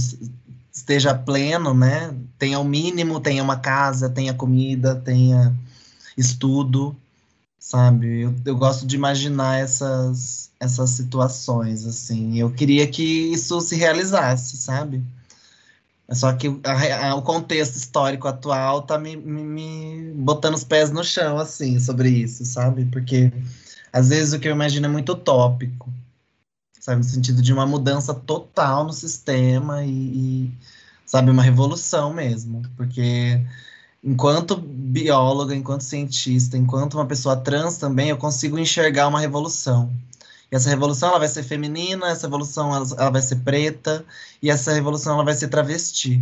esteja 0.73 1.15
pleno, 1.15 1.75
né? 1.75 2.15
Tenha 2.39 2.59
o 2.59 2.65
mínimo, 2.65 3.21
tenha 3.21 3.43
uma 3.43 3.57
casa, 3.57 4.09
tenha 4.09 4.33
comida, 4.33 4.95
tenha 4.95 5.53
estudo, 6.17 6.97
sabe? 7.59 8.23
Eu, 8.23 8.35
eu 8.45 8.57
gosto 8.57 8.87
de 8.87 8.95
imaginar 8.97 9.59
essas, 9.59 10.51
essas 10.61 10.91
situações, 10.91 11.85
assim. 11.87 12.39
Eu 12.39 12.51
queria 12.53 12.87
que 12.87 13.03
isso 13.03 13.61
se 13.61 13.75
realizasse, 13.77 14.57
sabe? 14.57 15.03
Só 16.11 16.33
que 16.33 16.49
a, 16.65 17.09
a, 17.09 17.15
o 17.17 17.23
contexto 17.23 17.77
histórico 17.77 18.29
atual 18.29 18.83
tá 18.83 18.99
me, 18.99 19.17
me, 19.17 19.43
me, 19.43 20.13
botando 20.15 20.55
os 20.55 20.65
pés 20.65 20.91
no 20.91 21.03
chão, 21.03 21.39
assim, 21.39 21.81
sobre 21.81 22.11
isso, 22.11 22.45
sabe? 22.45 22.85
Porque 22.87 23.33
às 23.93 24.11
vezes 24.11 24.33
o 24.33 24.39
que 24.39 24.47
eu 24.49 24.53
imagino 24.53 24.87
é 24.87 24.91
muito 24.91 25.13
utópico 25.13 25.93
sabe? 26.83 26.99
No 26.99 27.05
sentido 27.05 27.41
de 27.41 27.53
uma 27.53 27.65
mudança 27.65 28.13
total 28.13 28.85
no 28.85 28.93
sistema 28.93 29.85
e, 29.85 29.91
e 29.91 30.53
sabe, 31.07 31.31
uma 31.31 31.43
revolução 31.43 32.13
mesmo, 32.13 32.63
porque 32.77 33.41
enquanto 34.03 34.57
bióloga, 34.57 35.55
enquanto 35.55 35.83
cientista, 35.83 36.57
enquanto 36.57 36.95
uma 36.95 37.07
pessoa 37.07 37.37
trans 37.37 37.77
também, 37.77 38.09
eu 38.09 38.17
consigo 38.17 38.59
enxergar 38.59 39.07
uma 39.07 39.21
revolução. 39.21 39.93
E 40.51 40.57
essa 40.57 40.69
revolução 40.69 41.11
ela 41.11 41.21
vai 41.21 41.29
ser 41.29 41.45
feminina, 41.45 42.09
essa 42.09 42.27
revolução 42.27 42.75
ela, 42.75 42.87
ela 42.99 43.11
vai 43.11 43.23
ser 43.23 43.37
preta 43.37 44.05
e 44.43 44.51
essa 44.51 44.73
revolução 44.73 45.15
ela 45.15 45.25
vai 45.25 45.35
ser 45.35 45.47
travesti, 45.49 46.21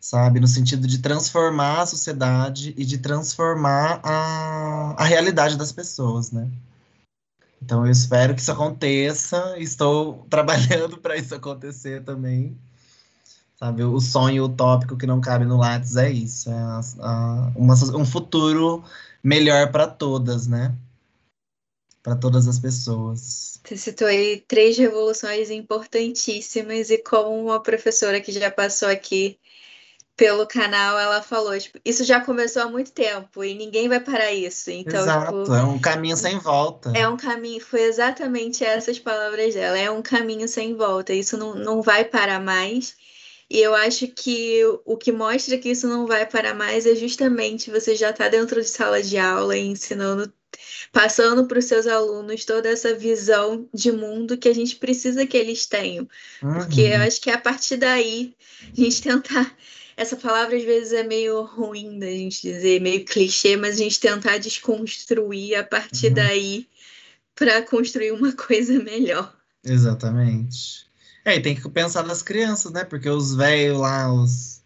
sabe, 0.00 0.40
no 0.40 0.48
sentido 0.48 0.86
de 0.88 1.00
transformar 1.00 1.82
a 1.82 1.86
sociedade 1.86 2.72
e 2.78 2.84
de 2.84 2.96
transformar 2.96 4.00
a, 4.02 4.94
a 4.96 5.04
realidade 5.04 5.58
das 5.58 5.70
pessoas, 5.70 6.30
né? 6.32 6.48
Então 7.62 7.84
eu 7.84 7.90
espero 7.90 8.34
que 8.34 8.40
isso 8.40 8.52
aconteça. 8.52 9.54
Estou 9.58 10.26
trabalhando 10.30 10.98
para 10.98 11.16
isso 11.16 11.34
acontecer 11.34 12.02
também. 12.04 12.56
Sabe, 13.56 13.82
o 13.84 13.98
sonho 14.00 14.44
utópico 14.44 14.98
que 14.98 15.06
não 15.06 15.18
cabe 15.18 15.46
no 15.46 15.56
Lattes 15.56 15.96
é 15.96 16.10
isso, 16.10 16.50
é 16.50 16.52
a, 16.52 16.80
a, 17.00 17.52
uma, 17.56 17.74
um 17.96 18.04
futuro 18.04 18.84
melhor 19.24 19.72
para 19.72 19.86
todas, 19.86 20.46
né? 20.46 20.76
Para 22.02 22.14
todas 22.14 22.46
as 22.46 22.58
pessoas. 22.58 23.58
Você 23.64 23.76
citou 23.78 24.08
aí 24.08 24.44
três 24.46 24.76
revoluções 24.76 25.50
importantíssimas 25.50 26.90
e 26.90 26.98
como 26.98 27.46
uma 27.46 27.62
professora 27.62 28.20
que 28.20 28.30
já 28.30 28.50
passou 28.50 28.88
aqui 28.90 29.38
pelo 30.16 30.46
canal, 30.46 30.98
ela 30.98 31.20
falou, 31.20 31.58
tipo, 31.58 31.78
isso 31.84 32.02
já 32.02 32.18
começou 32.20 32.62
há 32.62 32.68
muito 32.68 32.90
tempo 32.90 33.44
e 33.44 33.54
ninguém 33.54 33.86
vai 33.86 34.00
parar 34.00 34.32
isso. 34.32 34.70
Então, 34.70 35.02
Exato, 35.02 35.42
tipo, 35.42 35.54
é 35.54 35.62
um 35.62 35.78
caminho 35.78 36.16
sem 36.16 36.38
volta. 36.38 36.90
É 36.96 37.06
um 37.06 37.18
caminho, 37.18 37.60
foi 37.60 37.82
exatamente 37.82 38.64
essas 38.64 38.98
palavras 38.98 39.52
dela, 39.52 39.78
é 39.78 39.90
um 39.90 40.00
caminho 40.00 40.48
sem 40.48 40.74
volta, 40.74 41.12
isso 41.12 41.36
não, 41.36 41.54
não 41.54 41.82
vai 41.82 42.02
parar 42.02 42.40
mais. 42.40 42.96
E 43.48 43.60
eu 43.60 43.74
acho 43.74 44.08
que 44.08 44.62
o 44.84 44.96
que 44.96 45.12
mostra 45.12 45.58
que 45.58 45.68
isso 45.68 45.86
não 45.86 46.06
vai 46.06 46.26
parar 46.26 46.54
mais 46.54 46.86
é 46.86 46.94
justamente 46.94 47.70
você 47.70 47.94
já 47.94 48.10
estar 48.10 48.24
tá 48.24 48.30
dentro 48.30 48.60
de 48.60 48.68
sala 48.68 49.02
de 49.02 49.18
aula 49.18 49.56
ensinando, 49.56 50.32
passando 50.90 51.46
para 51.46 51.58
os 51.58 51.66
seus 51.66 51.86
alunos 51.86 52.44
toda 52.44 52.70
essa 52.70 52.94
visão 52.94 53.68
de 53.72 53.92
mundo 53.92 54.38
que 54.38 54.48
a 54.48 54.54
gente 54.54 54.76
precisa 54.76 55.26
que 55.26 55.36
eles 55.36 55.66
tenham. 55.66 56.08
Uhum. 56.42 56.54
Porque 56.54 56.80
eu 56.80 57.02
acho 57.02 57.20
que 57.20 57.30
é 57.30 57.34
a 57.34 57.38
partir 57.38 57.76
daí 57.76 58.34
a 58.76 58.80
gente 58.80 59.02
tentar 59.02 59.54
essa 59.96 60.16
palavra 60.16 60.56
às 60.56 60.64
vezes 60.64 60.92
é 60.92 61.02
meio 61.02 61.42
ruim 61.42 61.98
da 61.98 62.06
gente 62.06 62.42
dizer, 62.42 62.80
meio 62.80 63.04
clichê, 63.04 63.56
mas 63.56 63.76
a 63.76 63.78
gente 63.78 63.98
tentar 63.98 64.38
desconstruir 64.38 65.56
a 65.56 65.64
partir 65.64 66.08
uhum. 66.08 66.14
daí 66.14 66.68
para 67.34 67.62
construir 67.62 68.12
uma 68.12 68.32
coisa 68.36 68.78
melhor. 68.82 69.34
Exatamente. 69.64 70.86
É, 71.24 71.36
e 71.36 71.40
tem 71.40 71.56
que 71.56 71.68
pensar 71.68 72.04
nas 72.04 72.22
crianças, 72.22 72.70
né? 72.72 72.84
Porque 72.84 73.08
os 73.08 73.34
velhos 73.34 73.78
lá, 73.78 74.12
os, 74.12 74.62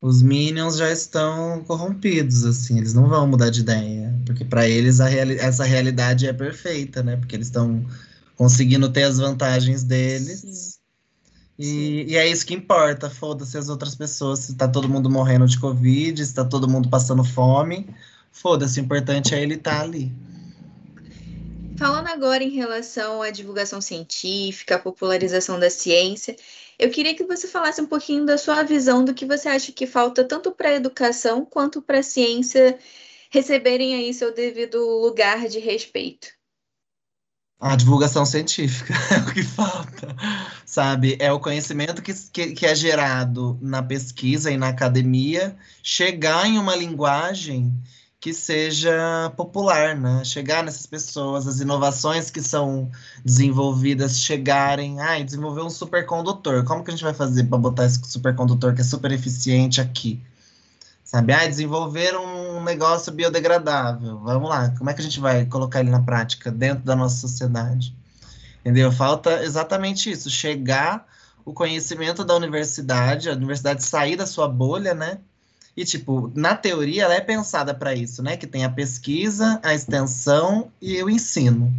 os 0.00 0.22
Minions 0.22 0.76
já 0.76 0.92
estão 0.92 1.64
corrompidos, 1.64 2.44
assim, 2.44 2.78
eles 2.78 2.94
não 2.94 3.08
vão 3.08 3.26
mudar 3.26 3.50
de 3.50 3.60
ideia, 3.60 4.14
porque 4.24 4.44
para 4.44 4.68
eles 4.68 4.98
reali 4.98 5.36
essa 5.38 5.64
realidade 5.64 6.28
é 6.28 6.32
perfeita, 6.32 7.02
né? 7.02 7.16
Porque 7.16 7.34
eles 7.34 7.48
estão 7.48 7.84
conseguindo 8.36 8.92
ter 8.92 9.04
as 9.04 9.18
vantagens 9.18 9.82
deles. 9.82 10.78
E, 11.58 12.04
e, 12.08 12.16
é 12.16 12.26
isso 12.26 12.44
que 12.44 12.54
importa, 12.54 13.08
foda-se 13.08 13.56
as 13.56 13.68
outras 13.68 13.94
pessoas, 13.94 14.40
se 14.40 14.56
tá 14.56 14.66
todo 14.66 14.88
mundo 14.88 15.08
morrendo 15.08 15.46
de 15.46 15.58
Covid, 15.58 16.24
se 16.24 16.34
tá 16.34 16.44
todo 16.44 16.68
mundo 16.68 16.88
passando 16.88 17.22
fome, 17.22 17.88
foda-se, 18.32 18.80
o 18.80 18.84
importante 18.84 19.34
é 19.34 19.42
ele 19.42 19.54
estar 19.54 19.76
tá 19.76 19.82
ali. 19.82 20.12
Falando 21.76 22.08
agora 22.08 22.42
em 22.42 22.50
relação 22.50 23.22
à 23.22 23.30
divulgação 23.30 23.80
científica, 23.80 24.76
à 24.76 24.78
popularização 24.78 25.58
da 25.58 25.70
ciência, 25.70 26.36
eu 26.78 26.90
queria 26.90 27.14
que 27.14 27.24
você 27.24 27.46
falasse 27.46 27.80
um 27.80 27.86
pouquinho 27.86 28.24
da 28.24 28.36
sua 28.38 28.62
visão 28.62 29.04
do 29.04 29.14
que 29.14 29.24
você 29.24 29.48
acha 29.48 29.72
que 29.72 29.86
falta 29.86 30.24
tanto 30.24 30.50
para 30.52 30.70
a 30.70 30.74
educação 30.74 31.44
quanto 31.44 31.80
para 31.80 31.98
a 31.98 32.02
ciência 32.02 32.78
receberem 33.30 33.94
aí 33.94 34.14
seu 34.14 34.32
devido 34.32 34.78
lugar 34.78 35.48
de 35.48 35.58
respeito. 35.58 36.28
A 37.64 37.76
divulgação 37.76 38.26
científica 38.26 38.92
é 39.10 39.16
o 39.20 39.32
que 39.32 39.42
falta, 39.42 40.14
sabe? 40.66 41.16
É 41.18 41.32
o 41.32 41.40
conhecimento 41.40 42.02
que, 42.02 42.12
que, 42.12 42.52
que, 42.52 42.66
é 42.66 42.74
gerado 42.74 43.58
na 43.58 43.82
pesquisa 43.82 44.50
e 44.50 44.56
na 44.58 44.68
academia 44.68 45.56
chegar 45.82 46.46
em 46.46 46.58
uma 46.58 46.76
linguagem 46.76 47.72
que 48.20 48.34
seja 48.34 49.32
popular, 49.34 49.96
né? 49.96 50.22
Chegar 50.26 50.62
nessas 50.62 50.84
pessoas, 50.84 51.48
as 51.48 51.60
inovações 51.60 52.28
que 52.30 52.42
são 52.42 52.90
desenvolvidas 53.24 54.20
chegarem. 54.20 55.00
Ai, 55.00 55.22
ah, 55.22 55.24
desenvolver 55.24 55.62
um 55.62 55.70
supercondutor. 55.70 56.64
Como 56.64 56.84
que 56.84 56.90
a 56.90 56.94
gente 56.94 57.04
vai 57.04 57.14
fazer 57.14 57.44
para 57.44 57.56
botar 57.56 57.86
esse 57.86 57.98
supercondutor 58.04 58.74
que 58.74 58.82
é 58.82 58.84
super 58.84 59.10
eficiente 59.10 59.80
aqui? 59.80 60.22
Sabe? 61.02 61.32
Ah, 61.32 61.46
desenvolver 61.46 62.14
um 62.14 62.33
negócio 62.64 63.12
biodegradável. 63.12 64.18
Vamos 64.20 64.48
lá, 64.48 64.70
como 64.76 64.90
é 64.90 64.94
que 64.94 65.00
a 65.00 65.04
gente 65.04 65.20
vai 65.20 65.46
colocar 65.46 65.80
ele 65.80 65.90
na 65.90 66.02
prática 66.02 66.50
dentro 66.50 66.84
da 66.84 66.96
nossa 66.96 67.16
sociedade? 67.16 67.94
Entendeu? 68.60 68.90
Falta 68.90 69.44
exatamente 69.44 70.10
isso, 70.10 70.30
chegar 70.30 71.06
o 71.44 71.52
conhecimento 71.52 72.24
da 72.24 72.34
universidade, 72.34 73.28
a 73.28 73.34
universidade 73.34 73.84
sair 73.84 74.16
da 74.16 74.26
sua 74.26 74.48
bolha, 74.48 74.94
né? 74.94 75.18
E, 75.76 75.84
tipo, 75.84 76.32
na 76.34 76.54
teoria, 76.54 77.02
ela 77.04 77.14
é 77.14 77.20
pensada 77.20 77.74
para 77.74 77.94
isso, 77.94 78.22
né? 78.22 78.36
Que 78.36 78.46
tem 78.46 78.64
a 78.64 78.70
pesquisa, 78.70 79.60
a 79.62 79.74
extensão 79.74 80.70
e 80.80 81.02
o 81.02 81.10
ensino. 81.10 81.72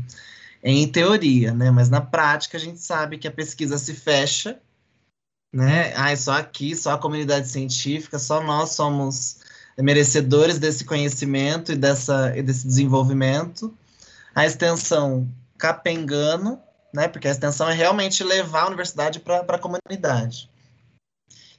Em 0.62 0.88
teoria, 0.88 1.54
né? 1.54 1.72
Mas 1.72 1.90
na 1.90 2.02
prática, 2.02 2.58
a 2.58 2.60
gente 2.60 2.80
sabe 2.80 3.18
que 3.18 3.28
a 3.28 3.32
pesquisa 3.32 3.78
se 3.78 3.94
fecha, 3.94 4.60
né? 5.54 5.94
Ah, 5.96 6.16
só 6.16 6.34
aqui, 6.34 6.76
só 6.76 6.92
a 6.92 6.98
comunidade 6.98 7.48
científica, 7.48 8.20
só 8.20 8.44
nós 8.44 8.72
somos 8.72 9.40
merecedores 9.78 10.60
desse 10.60 10.86
conhecimento 10.86 11.72
e, 11.72 11.76
dessa, 11.76 12.36
e 12.38 12.42
desse 12.42 12.66
desenvolvimento. 12.66 13.74
A 14.34 14.46
extensão 14.46 15.30
capengando, 15.58 16.60
né? 16.94 17.08
Porque 17.08 17.28
a 17.28 17.32
extensão 17.32 17.70
é 17.70 17.74
realmente 17.74 18.24
levar 18.24 18.64
a 18.64 18.68
universidade 18.68 19.20
para 19.20 19.40
a 19.40 19.60
comunidade. 19.60 20.50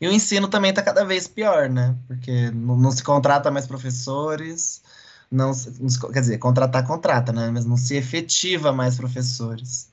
E 0.01 0.07
o 0.07 0.13
ensino 0.13 0.49
também 0.49 0.71
está 0.71 0.83
cada 0.83 1.05
vez 1.05 1.27
pior, 1.27 1.69
né? 1.69 1.97
Porque 2.07 2.51
não, 2.51 2.77
não, 2.77 2.91
se 2.91 3.03
contrata 3.03 3.51
mais 3.51 3.67
professores, 3.67 4.83
não, 5.31 5.53
não 5.81 6.11
quer 6.13 6.21
dizer, 6.21 6.39
contratar 6.39 6.87
contrata, 6.87 7.33
né? 7.33 7.51
Mas 7.51 7.65
não 7.65 7.77
se 7.77 7.97
efetiva 7.97 8.73
mais 8.73 8.97
professores. 8.97 9.89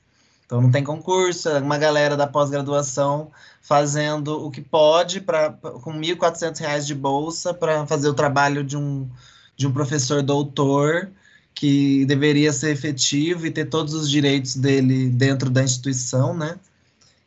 Então 0.46 0.60
não 0.60 0.70
tem 0.70 0.84
concurso, 0.84 1.48
é 1.48 1.58
uma 1.58 1.78
galera 1.78 2.16
da 2.16 2.26
pós-graduação 2.26 3.30
fazendo 3.62 4.44
o 4.44 4.50
que 4.50 4.60
pode 4.60 5.20
pra, 5.20 5.50
com 5.50 5.92
R$ 5.92 6.14
1.400 6.14 6.84
de 6.84 6.94
bolsa 6.94 7.54
para 7.54 7.86
fazer 7.86 8.08
o 8.08 8.14
trabalho 8.14 8.62
de 8.62 8.76
um, 8.76 9.08
de 9.56 9.66
um 9.66 9.72
professor 9.72 10.22
doutor 10.22 11.10
que 11.54 12.04
deveria 12.04 12.52
ser 12.52 12.72
efetivo 12.72 13.46
e 13.46 13.50
ter 13.50 13.66
todos 13.66 13.94
os 13.94 14.10
direitos 14.10 14.56
dele 14.56 15.08
dentro 15.08 15.48
da 15.48 15.62
instituição, 15.62 16.36
né? 16.36 16.58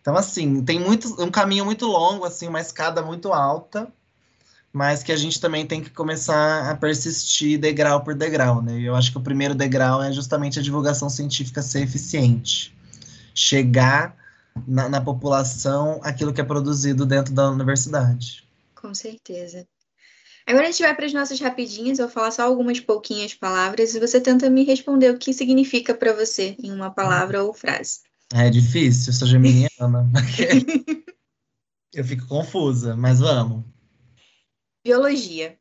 Então, 0.01 0.15
assim, 0.15 0.63
tem 0.63 0.79
muito, 0.79 1.21
um 1.21 1.31
caminho 1.31 1.65
muito 1.65 1.85
longo, 1.87 2.23
assim, 2.23 2.47
uma 2.47 2.61
escada 2.61 3.01
muito 3.01 3.33
alta, 3.33 3.87
mas 4.71 5.01
que 5.01 5.11
a 5.11 5.17
gente 5.17 5.39
também 5.41 5.65
tem 5.65 5.81
que 5.81 5.89
começar 5.89 6.69
a 6.69 6.75
persistir 6.75 7.57
degrau 7.57 8.01
por 8.03 8.13
degrau, 8.13 8.61
né? 8.61 8.79
Eu 8.79 8.95
acho 8.95 9.11
que 9.11 9.17
o 9.17 9.21
primeiro 9.21 9.55
degrau 9.55 10.03
é 10.03 10.11
justamente 10.11 10.59
a 10.59 10.61
divulgação 10.61 11.09
científica 11.09 11.61
ser 11.61 11.81
eficiente. 11.81 12.76
Chegar 13.39 14.17
na, 14.67 14.89
na 14.89 14.99
população 14.99 15.99
aquilo 16.03 16.33
que 16.33 16.41
é 16.41 16.43
produzido 16.43 17.05
dentro 17.05 17.33
da 17.33 17.51
universidade. 17.51 18.43
Com 18.73 18.93
certeza. 18.95 19.67
Agora 20.47 20.67
a 20.67 20.71
gente 20.71 20.81
vai 20.81 20.95
para 20.95 21.05
as 21.05 21.13
nossas 21.13 21.39
rapidinhas, 21.39 21.99
eu 21.99 22.05
vou 22.05 22.13
falar 22.13 22.31
só 22.31 22.43
algumas 22.43 22.79
pouquinhas 22.79 23.33
palavras 23.33 23.93
e 23.93 23.99
você 23.99 24.19
tenta 24.19 24.49
me 24.49 24.63
responder 24.63 25.11
o 25.11 25.17
que 25.17 25.33
significa 25.33 25.93
para 25.93 26.13
você 26.13 26.55
em 26.63 26.71
uma 26.71 26.89
palavra 26.89 27.43
ou 27.43 27.53
frase. 27.53 27.99
É 28.33 28.49
difícil, 28.49 29.11
eu 29.11 29.13
sou 29.13 29.27
geminiana. 29.27 30.09
eu 31.93 32.03
fico 32.03 32.27
confusa, 32.27 32.95
mas 32.95 33.19
vamos. 33.19 33.65
Biologia. 34.83 35.59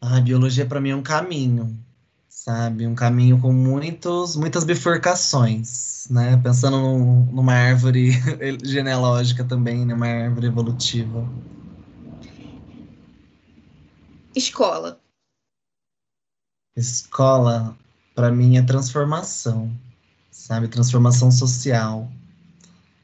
Ah, 0.00 0.20
biologia 0.20 0.66
para 0.66 0.80
mim 0.80 0.90
é 0.90 0.96
um 0.96 1.02
caminho, 1.02 1.78
sabe? 2.34 2.86
Um 2.86 2.94
caminho 2.94 3.38
com 3.38 3.52
muitos, 3.52 4.36
muitas 4.36 4.64
bifurcações, 4.64 6.08
né? 6.10 6.36
Pensando 6.42 6.78
no, 6.78 7.24
numa 7.26 7.52
árvore 7.52 8.12
genealógica 8.64 9.44
também, 9.44 9.84
numa 9.84 10.06
né? 10.06 10.24
árvore 10.24 10.46
evolutiva. 10.46 11.28
Escola. 14.34 14.98
Escola, 16.74 17.76
para 18.14 18.32
mim, 18.32 18.56
é 18.56 18.62
transformação 18.62 19.70
sabe? 20.32 20.66
Transformação 20.66 21.30
social. 21.30 22.10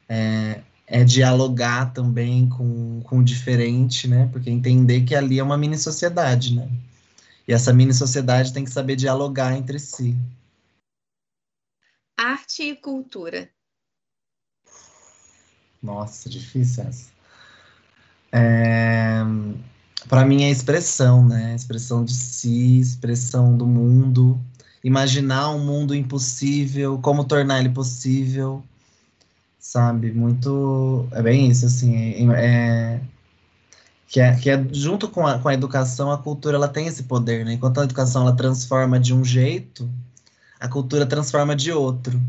É, 0.09 0.61
é 0.87 1.03
dialogar 1.03 1.93
também 1.93 2.49
com, 2.49 3.01
com 3.03 3.19
o 3.19 3.23
diferente, 3.23 4.07
né? 4.07 4.27
Porque 4.31 4.49
entender 4.49 5.01
que 5.01 5.15
ali 5.15 5.39
é 5.39 5.43
uma 5.43 5.57
mini 5.57 5.77
sociedade, 5.77 6.55
né? 6.55 6.67
E 7.49 7.51
essa 7.51 7.73
mini 7.73 7.95
sociedade 7.95 8.53
tem 8.53 8.63
que 8.63 8.69
saber 8.69 8.95
dialogar 8.95 9.57
entre 9.57 9.79
si. 9.79 10.15
Arte 12.15 12.61
e 12.61 12.75
cultura. 12.75 13.49
Nossa, 15.81 16.29
difícil 16.29 16.83
essa. 16.83 17.09
É, 18.31 19.21
para 20.07 20.25
mim 20.25 20.43
é 20.43 20.51
expressão, 20.51 21.27
né? 21.27 21.55
Expressão 21.55 22.05
de 22.05 22.13
si, 22.13 22.79
expressão 22.79 23.57
do 23.57 23.65
mundo, 23.65 24.39
imaginar 24.83 25.49
um 25.49 25.65
mundo 25.65 25.95
impossível, 25.95 26.99
como 26.99 27.25
tornar 27.25 27.61
ele 27.61 27.69
possível, 27.69 28.63
sabe? 29.57 30.11
Muito. 30.11 31.07
É 31.11 31.23
bem 31.23 31.49
isso, 31.49 31.65
assim. 31.65 32.29
É, 32.31 32.45
é, 32.45 33.01
que, 34.09 34.19
é, 34.19 34.35
que 34.35 34.49
é 34.49 34.67
junto 34.71 35.07
com 35.07 35.25
a, 35.25 35.39
com 35.39 35.47
a 35.47 35.53
educação, 35.53 36.11
a 36.11 36.17
cultura 36.17 36.57
ela 36.57 36.67
tem 36.67 36.87
esse 36.87 37.03
poder, 37.03 37.45
né? 37.45 37.53
Enquanto 37.53 37.79
a 37.79 37.85
educação 37.85 38.23
ela 38.23 38.35
transforma 38.35 38.99
de 38.99 39.13
um 39.13 39.23
jeito, 39.23 39.89
a 40.59 40.67
cultura 40.67 41.05
transforma 41.05 41.55
de 41.55 41.71
outro. 41.71 42.19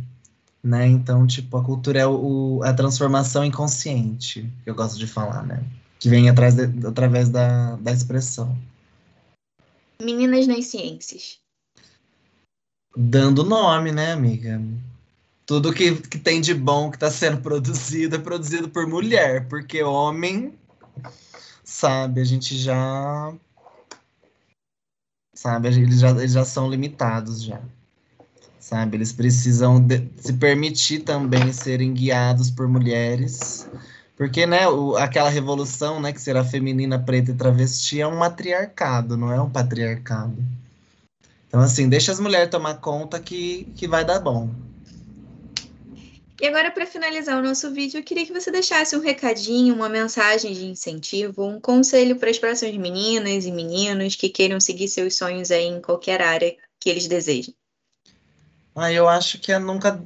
Né? 0.62 0.87
Então, 0.87 1.27
tipo, 1.27 1.57
a 1.57 1.64
cultura 1.64 2.01
é 2.01 2.07
o, 2.07 2.61
a 2.62 2.75
transformação 2.75 3.43
inconsciente, 3.43 4.47
que 4.62 4.69
eu 4.69 4.75
gosto 4.75 4.99
de 4.99 5.07
falar, 5.07 5.43
né? 5.43 5.64
Que 5.99 6.09
vem 6.09 6.29
atrás 6.29 6.55
de, 6.55 6.87
através 6.87 7.31
da, 7.31 7.77
da 7.77 7.90
expressão. 7.90 8.57
Meninas 9.99 10.47
nas 10.47 10.66
ciências 10.66 11.40
dando 12.97 13.45
nome, 13.45 13.93
né, 13.93 14.12
amiga? 14.12 14.61
Tudo 15.47 15.73
que, 15.73 15.97
que 15.97 16.19
tem 16.19 16.41
de 16.41 16.55
bom 16.55 16.91
que 16.91 16.97
está 16.97 17.11
sendo 17.11 17.39
produzido 17.43 18.16
é 18.16 18.18
produzido 18.18 18.68
por 18.68 18.87
mulher, 18.87 19.49
porque 19.49 19.83
homem, 19.83 20.55
sabe, 21.64 22.20
a 22.20 22.24
gente 22.24 22.56
já. 22.56 23.34
Sabe, 25.34 25.68
eles 25.68 26.00
já, 26.00 26.11
eles 26.11 26.32
já 26.32 26.44
são 26.44 26.68
limitados 26.68 27.42
já. 27.42 27.61
Sabe, 28.58 28.96
eles 28.96 29.12
precisam 29.12 29.80
de, 29.80 30.06
se 30.18 30.34
permitir 30.34 31.00
também 31.00 31.52
serem 31.52 31.94
guiados 31.94 32.50
por 32.50 32.68
mulheres. 32.68 33.66
Porque, 34.16 34.46
né, 34.46 34.68
o, 34.68 34.96
aquela 34.96 35.30
revolução, 35.30 35.98
né, 35.98 36.12
que 36.12 36.20
será 36.20 36.44
feminina, 36.44 36.98
preta 36.98 37.30
e 37.30 37.34
travesti 37.34 38.02
é 38.02 38.06
um 38.06 38.18
matriarcado, 38.18 39.16
não 39.16 39.32
é 39.32 39.40
um 39.40 39.48
patriarcado. 39.48 40.36
Então, 41.48 41.61
assim, 41.61 41.88
deixa 41.88 42.12
as 42.12 42.20
mulheres 42.20 42.50
tomar 42.50 42.74
conta 42.74 43.18
que, 43.18 43.64
que 43.74 43.88
vai 43.88 44.04
dar 44.04 44.20
bom. 44.20 44.50
E 46.41 46.47
agora, 46.47 46.70
para 46.70 46.86
finalizar 46.86 47.38
o 47.38 47.43
nosso 47.43 47.70
vídeo, 47.70 47.99
eu 47.99 48.03
queria 48.03 48.24
que 48.24 48.32
você 48.32 48.51
deixasse 48.51 48.97
um 48.97 49.01
recadinho, 49.01 49.74
uma 49.74 49.88
mensagem 49.88 50.55
de 50.55 50.64
incentivo, 50.64 51.45
um 51.45 51.61
conselho 51.61 52.16
para 52.16 52.30
as 52.30 52.38
próximas 52.38 52.74
meninas 52.76 53.45
e 53.45 53.53
meninos 53.53 54.16
que 54.16 54.28
queiram 54.28 54.59
seguir 54.59 54.88
seus 54.88 55.16
sonhos 55.16 55.51
aí 55.51 55.66
em 55.66 55.82
qualquer 55.82 56.22
área 56.22 56.57
que 56.78 56.88
eles 56.88 57.07
desejem. 57.07 57.55
Ah, 58.74 58.91
eu 58.91 59.07
acho 59.09 59.38
que 59.38 59.53
é 59.53 59.59
nunca. 59.59 60.03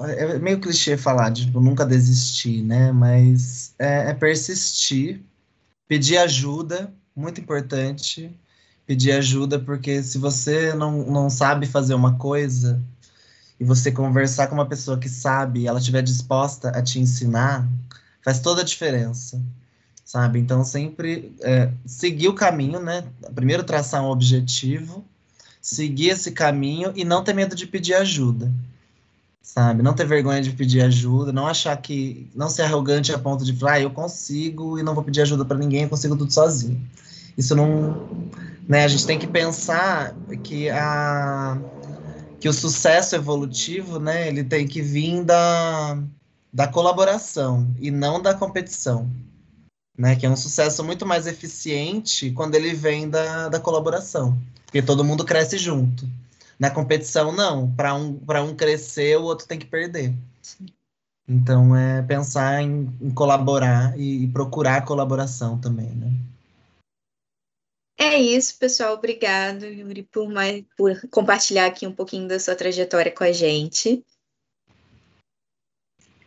É 0.00 0.38
meio 0.38 0.60
clichê 0.60 0.96
falar 0.96 1.32
tipo, 1.32 1.60
nunca 1.60 1.84
desistir, 1.84 2.62
né? 2.62 2.92
Mas 2.92 3.74
é, 3.78 4.10
é 4.10 4.14
persistir, 4.14 5.20
Pedir 5.88 6.18
ajuda, 6.18 6.92
muito 7.16 7.40
importante. 7.40 8.30
Pedir 8.86 9.12
ajuda, 9.12 9.58
porque 9.58 10.02
se 10.02 10.18
você 10.18 10.74
não, 10.74 11.04
não 11.06 11.30
sabe 11.30 11.66
fazer 11.66 11.94
uma 11.94 12.18
coisa 12.18 12.80
e 13.58 13.64
você 13.64 13.90
conversar 13.90 14.46
com 14.46 14.54
uma 14.54 14.66
pessoa 14.66 14.98
que 14.98 15.08
sabe, 15.08 15.66
ela 15.66 15.78
estiver 15.78 16.02
disposta 16.02 16.70
a 16.70 16.82
te 16.82 16.98
ensinar, 17.00 17.66
faz 18.22 18.38
toda 18.38 18.62
a 18.62 18.64
diferença, 18.64 19.40
sabe? 20.04 20.38
Então, 20.38 20.64
sempre 20.64 21.34
é, 21.40 21.70
seguir 21.84 22.28
o 22.28 22.34
caminho, 22.34 22.80
né? 22.80 23.04
Primeiro, 23.34 23.64
traçar 23.64 24.02
um 24.02 24.10
objetivo, 24.10 25.04
seguir 25.60 26.10
esse 26.10 26.32
caminho 26.32 26.92
e 26.94 27.04
não 27.04 27.24
ter 27.24 27.34
medo 27.34 27.54
de 27.56 27.66
pedir 27.66 27.94
ajuda 27.94 28.52
sabe? 29.48 29.82
Não 29.82 29.94
ter 29.94 30.06
vergonha 30.06 30.42
de 30.42 30.52
pedir 30.52 30.82
ajuda, 30.82 31.32
não 31.32 31.46
achar 31.46 31.74
que. 31.78 32.28
não 32.34 32.50
ser 32.50 32.62
arrogante 32.62 33.12
a 33.14 33.18
ponto 33.18 33.44
de 33.44 33.56
falar, 33.56 33.72
ah, 33.72 33.80
eu 33.80 33.90
consigo 33.90 34.78
e 34.78 34.82
não 34.82 34.94
vou 34.94 35.02
pedir 35.02 35.22
ajuda 35.22 35.42
para 35.42 35.56
ninguém, 35.56 35.84
eu 35.84 35.88
consigo 35.88 36.14
tudo 36.16 36.30
sozinho. 36.30 36.78
Isso 37.36 37.56
não. 37.56 38.06
Né, 38.68 38.84
a 38.84 38.88
gente 38.88 39.06
tem 39.06 39.18
que 39.18 39.26
pensar 39.26 40.14
que, 40.42 40.68
a, 40.68 41.56
que 42.40 42.48
o 42.48 42.52
sucesso 42.52 43.16
evolutivo, 43.16 43.98
né, 43.98 44.28
ele 44.28 44.44
tem 44.44 44.66
que 44.66 44.80
vir 44.80 45.24
da, 45.24 45.98
da 46.52 46.68
colaboração 46.68 47.68
e 47.78 47.90
não 47.90 48.20
da 48.20 48.34
competição. 48.34 49.10
Né, 49.96 50.14
que 50.14 50.24
é 50.24 50.30
um 50.30 50.36
sucesso 50.36 50.84
muito 50.84 51.04
mais 51.04 51.26
eficiente 51.26 52.30
quando 52.30 52.54
ele 52.54 52.72
vem 52.72 53.10
da, 53.10 53.48
da 53.48 53.58
colaboração, 53.58 54.38
porque 54.64 54.80
todo 54.80 55.04
mundo 55.04 55.24
cresce 55.24 55.58
junto. 55.58 56.08
Na 56.58 56.70
competição, 56.70 57.32
não. 57.32 57.70
Para 57.72 57.94
um, 57.94 58.20
um 58.44 58.54
crescer, 58.54 59.16
o 59.18 59.22
outro 59.22 59.46
tem 59.46 59.58
que 59.58 59.66
perder. 59.66 60.14
Então, 61.28 61.76
é 61.76 62.02
pensar 62.02 62.62
em, 62.62 62.92
em 63.00 63.10
colaborar 63.10 63.98
e, 63.98 64.24
e, 64.24 64.28
procurar 64.28 64.84
colaboração 64.84 65.58
também, 65.58 65.90
né? 65.90 66.10
É 67.98 68.16
isso, 68.16 68.56
pessoal. 68.56 68.94
Obrigado, 68.94 69.64
Yuri, 69.64 70.04
por, 70.04 70.30
mais, 70.30 70.64
por 70.76 70.96
compartilhar 71.10 71.66
aqui 71.66 71.84
um 71.84 71.92
pouquinho 71.92 72.28
da 72.28 72.38
sua 72.38 72.54
trajetória 72.54 73.10
com 73.10 73.24
a 73.24 73.32
gente. 73.32 74.04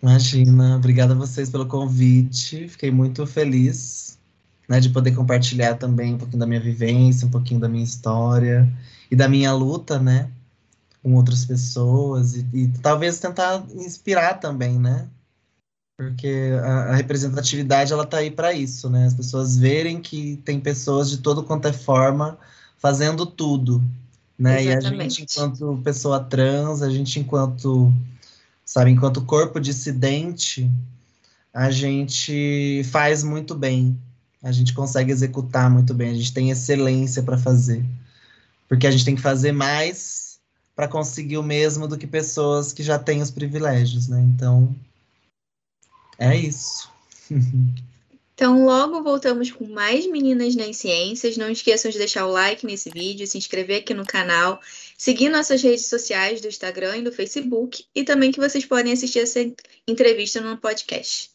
Imagina, 0.04 0.76
obrigada 0.76 1.14
a 1.14 1.18
vocês 1.18 1.50
pelo 1.50 1.66
convite. 1.66 2.68
Fiquei 2.68 2.92
muito 2.92 3.26
feliz 3.26 4.20
né, 4.68 4.80
de 4.80 4.90
poder 4.90 5.16
compartilhar 5.16 5.76
também 5.76 6.16
um 6.16 6.18
pouquinho 6.18 6.40
da 6.40 6.48
minha 6.48 6.60
vivência, 6.60 7.28
um 7.28 7.32
pouquinho 7.32 7.60
da 7.60 7.70
minha 7.70 7.84
história 7.84 8.68
e 9.10 9.16
da 9.16 9.30
minha 9.30 9.54
luta, 9.54 10.00
né, 10.00 10.30
com 11.02 11.14
outras 11.14 11.46
pessoas 11.46 12.36
e, 12.36 12.46
e 12.54 12.68
talvez 12.82 13.20
tentar 13.20 13.66
inspirar 13.76 14.36
também, 14.36 14.80
né? 14.80 15.08
Porque 16.10 16.52
a, 16.64 16.92
a 16.92 16.96
representatividade 16.96 17.94
ela 17.94 18.06
tá 18.06 18.18
aí 18.18 18.32
para 18.32 18.54
isso, 18.54 18.90
né? 18.90 19.06
As 19.06 19.14
pessoas 19.14 19.58
verem 19.58 20.02
que 20.02 20.38
tem 20.46 20.60
pessoas 20.60 21.10
de 21.10 21.18
todo 21.18 21.44
quanto 21.44 21.68
é 21.68 21.74
forma 21.74 22.38
fazendo 22.78 23.26
tudo, 23.26 23.84
né? 24.38 24.64
Exatamente. 24.64 24.98
E 24.98 25.06
a 25.06 25.10
gente 25.10 25.24
enquanto 25.24 25.82
pessoa 25.84 26.20
trans, 26.20 26.82
a 26.82 26.90
gente 26.90 27.20
enquanto 27.20 27.94
sabe, 28.66 28.92
enquanto 28.92 29.22
corpo 29.22 29.60
dissidente, 29.60 30.70
a 31.54 31.70
gente 31.70 32.84
faz 32.86 33.24
muito 33.24 33.54
bem. 33.54 34.00
A 34.42 34.52
gente 34.52 34.74
consegue 34.74 35.12
executar 35.12 35.70
muito 35.70 35.94
bem, 35.94 36.10
a 36.10 36.16
gente 36.16 36.34
tem 36.34 36.50
excelência 36.50 37.22
para 37.22 37.38
fazer 37.38 37.86
porque 38.72 38.88
a 38.88 38.92
gente 38.92 39.04
tem 39.04 39.16
que 39.16 39.22
fazer 39.22 39.52
mais 39.52 40.40
para 40.74 40.88
conseguir 40.88 41.38
o 41.38 41.44
mesmo 41.44 41.90
do 41.90 41.98
que 41.98 42.08
pessoas 42.08 42.72
que 42.72 42.82
já 42.82 42.98
têm 42.98 43.22
os 43.22 43.30
privilégios, 43.30 44.08
né? 44.08 44.22
Então, 44.22 44.74
é 46.22 46.38
isso. 46.38 46.88
Então, 48.36 48.64
logo 48.64 49.04
voltamos 49.04 49.52
com 49.52 49.66
mais 49.66 50.06
Meninas 50.06 50.56
nas 50.56 50.78
Ciências. 50.78 51.36
Não 51.36 51.50
esqueçam 51.50 51.90
de 51.90 51.98
deixar 51.98 52.28
o 52.28 52.32
like 52.32 52.66
nesse 52.66 52.92
vídeo, 52.92 53.26
se 53.26 53.40
inscrever 53.40 53.82
aqui 53.82 53.94
no 53.94 54.06
canal, 54.06 54.62
seguir 54.96 55.30
nossas 55.30 55.64
redes 55.64 55.88
sociais 55.88 56.42
do 56.42 56.48
Instagram 56.48 56.98
e 56.98 57.02
do 57.04 57.12
Facebook, 57.12 57.86
e 57.94 58.04
também 58.04 58.32
que 58.32 58.40
vocês 58.40 58.66
podem 58.66 58.94
assistir 58.94 59.20
essa 59.20 59.40
entrevista 59.88 60.40
no 60.42 60.58
podcast. 60.58 61.31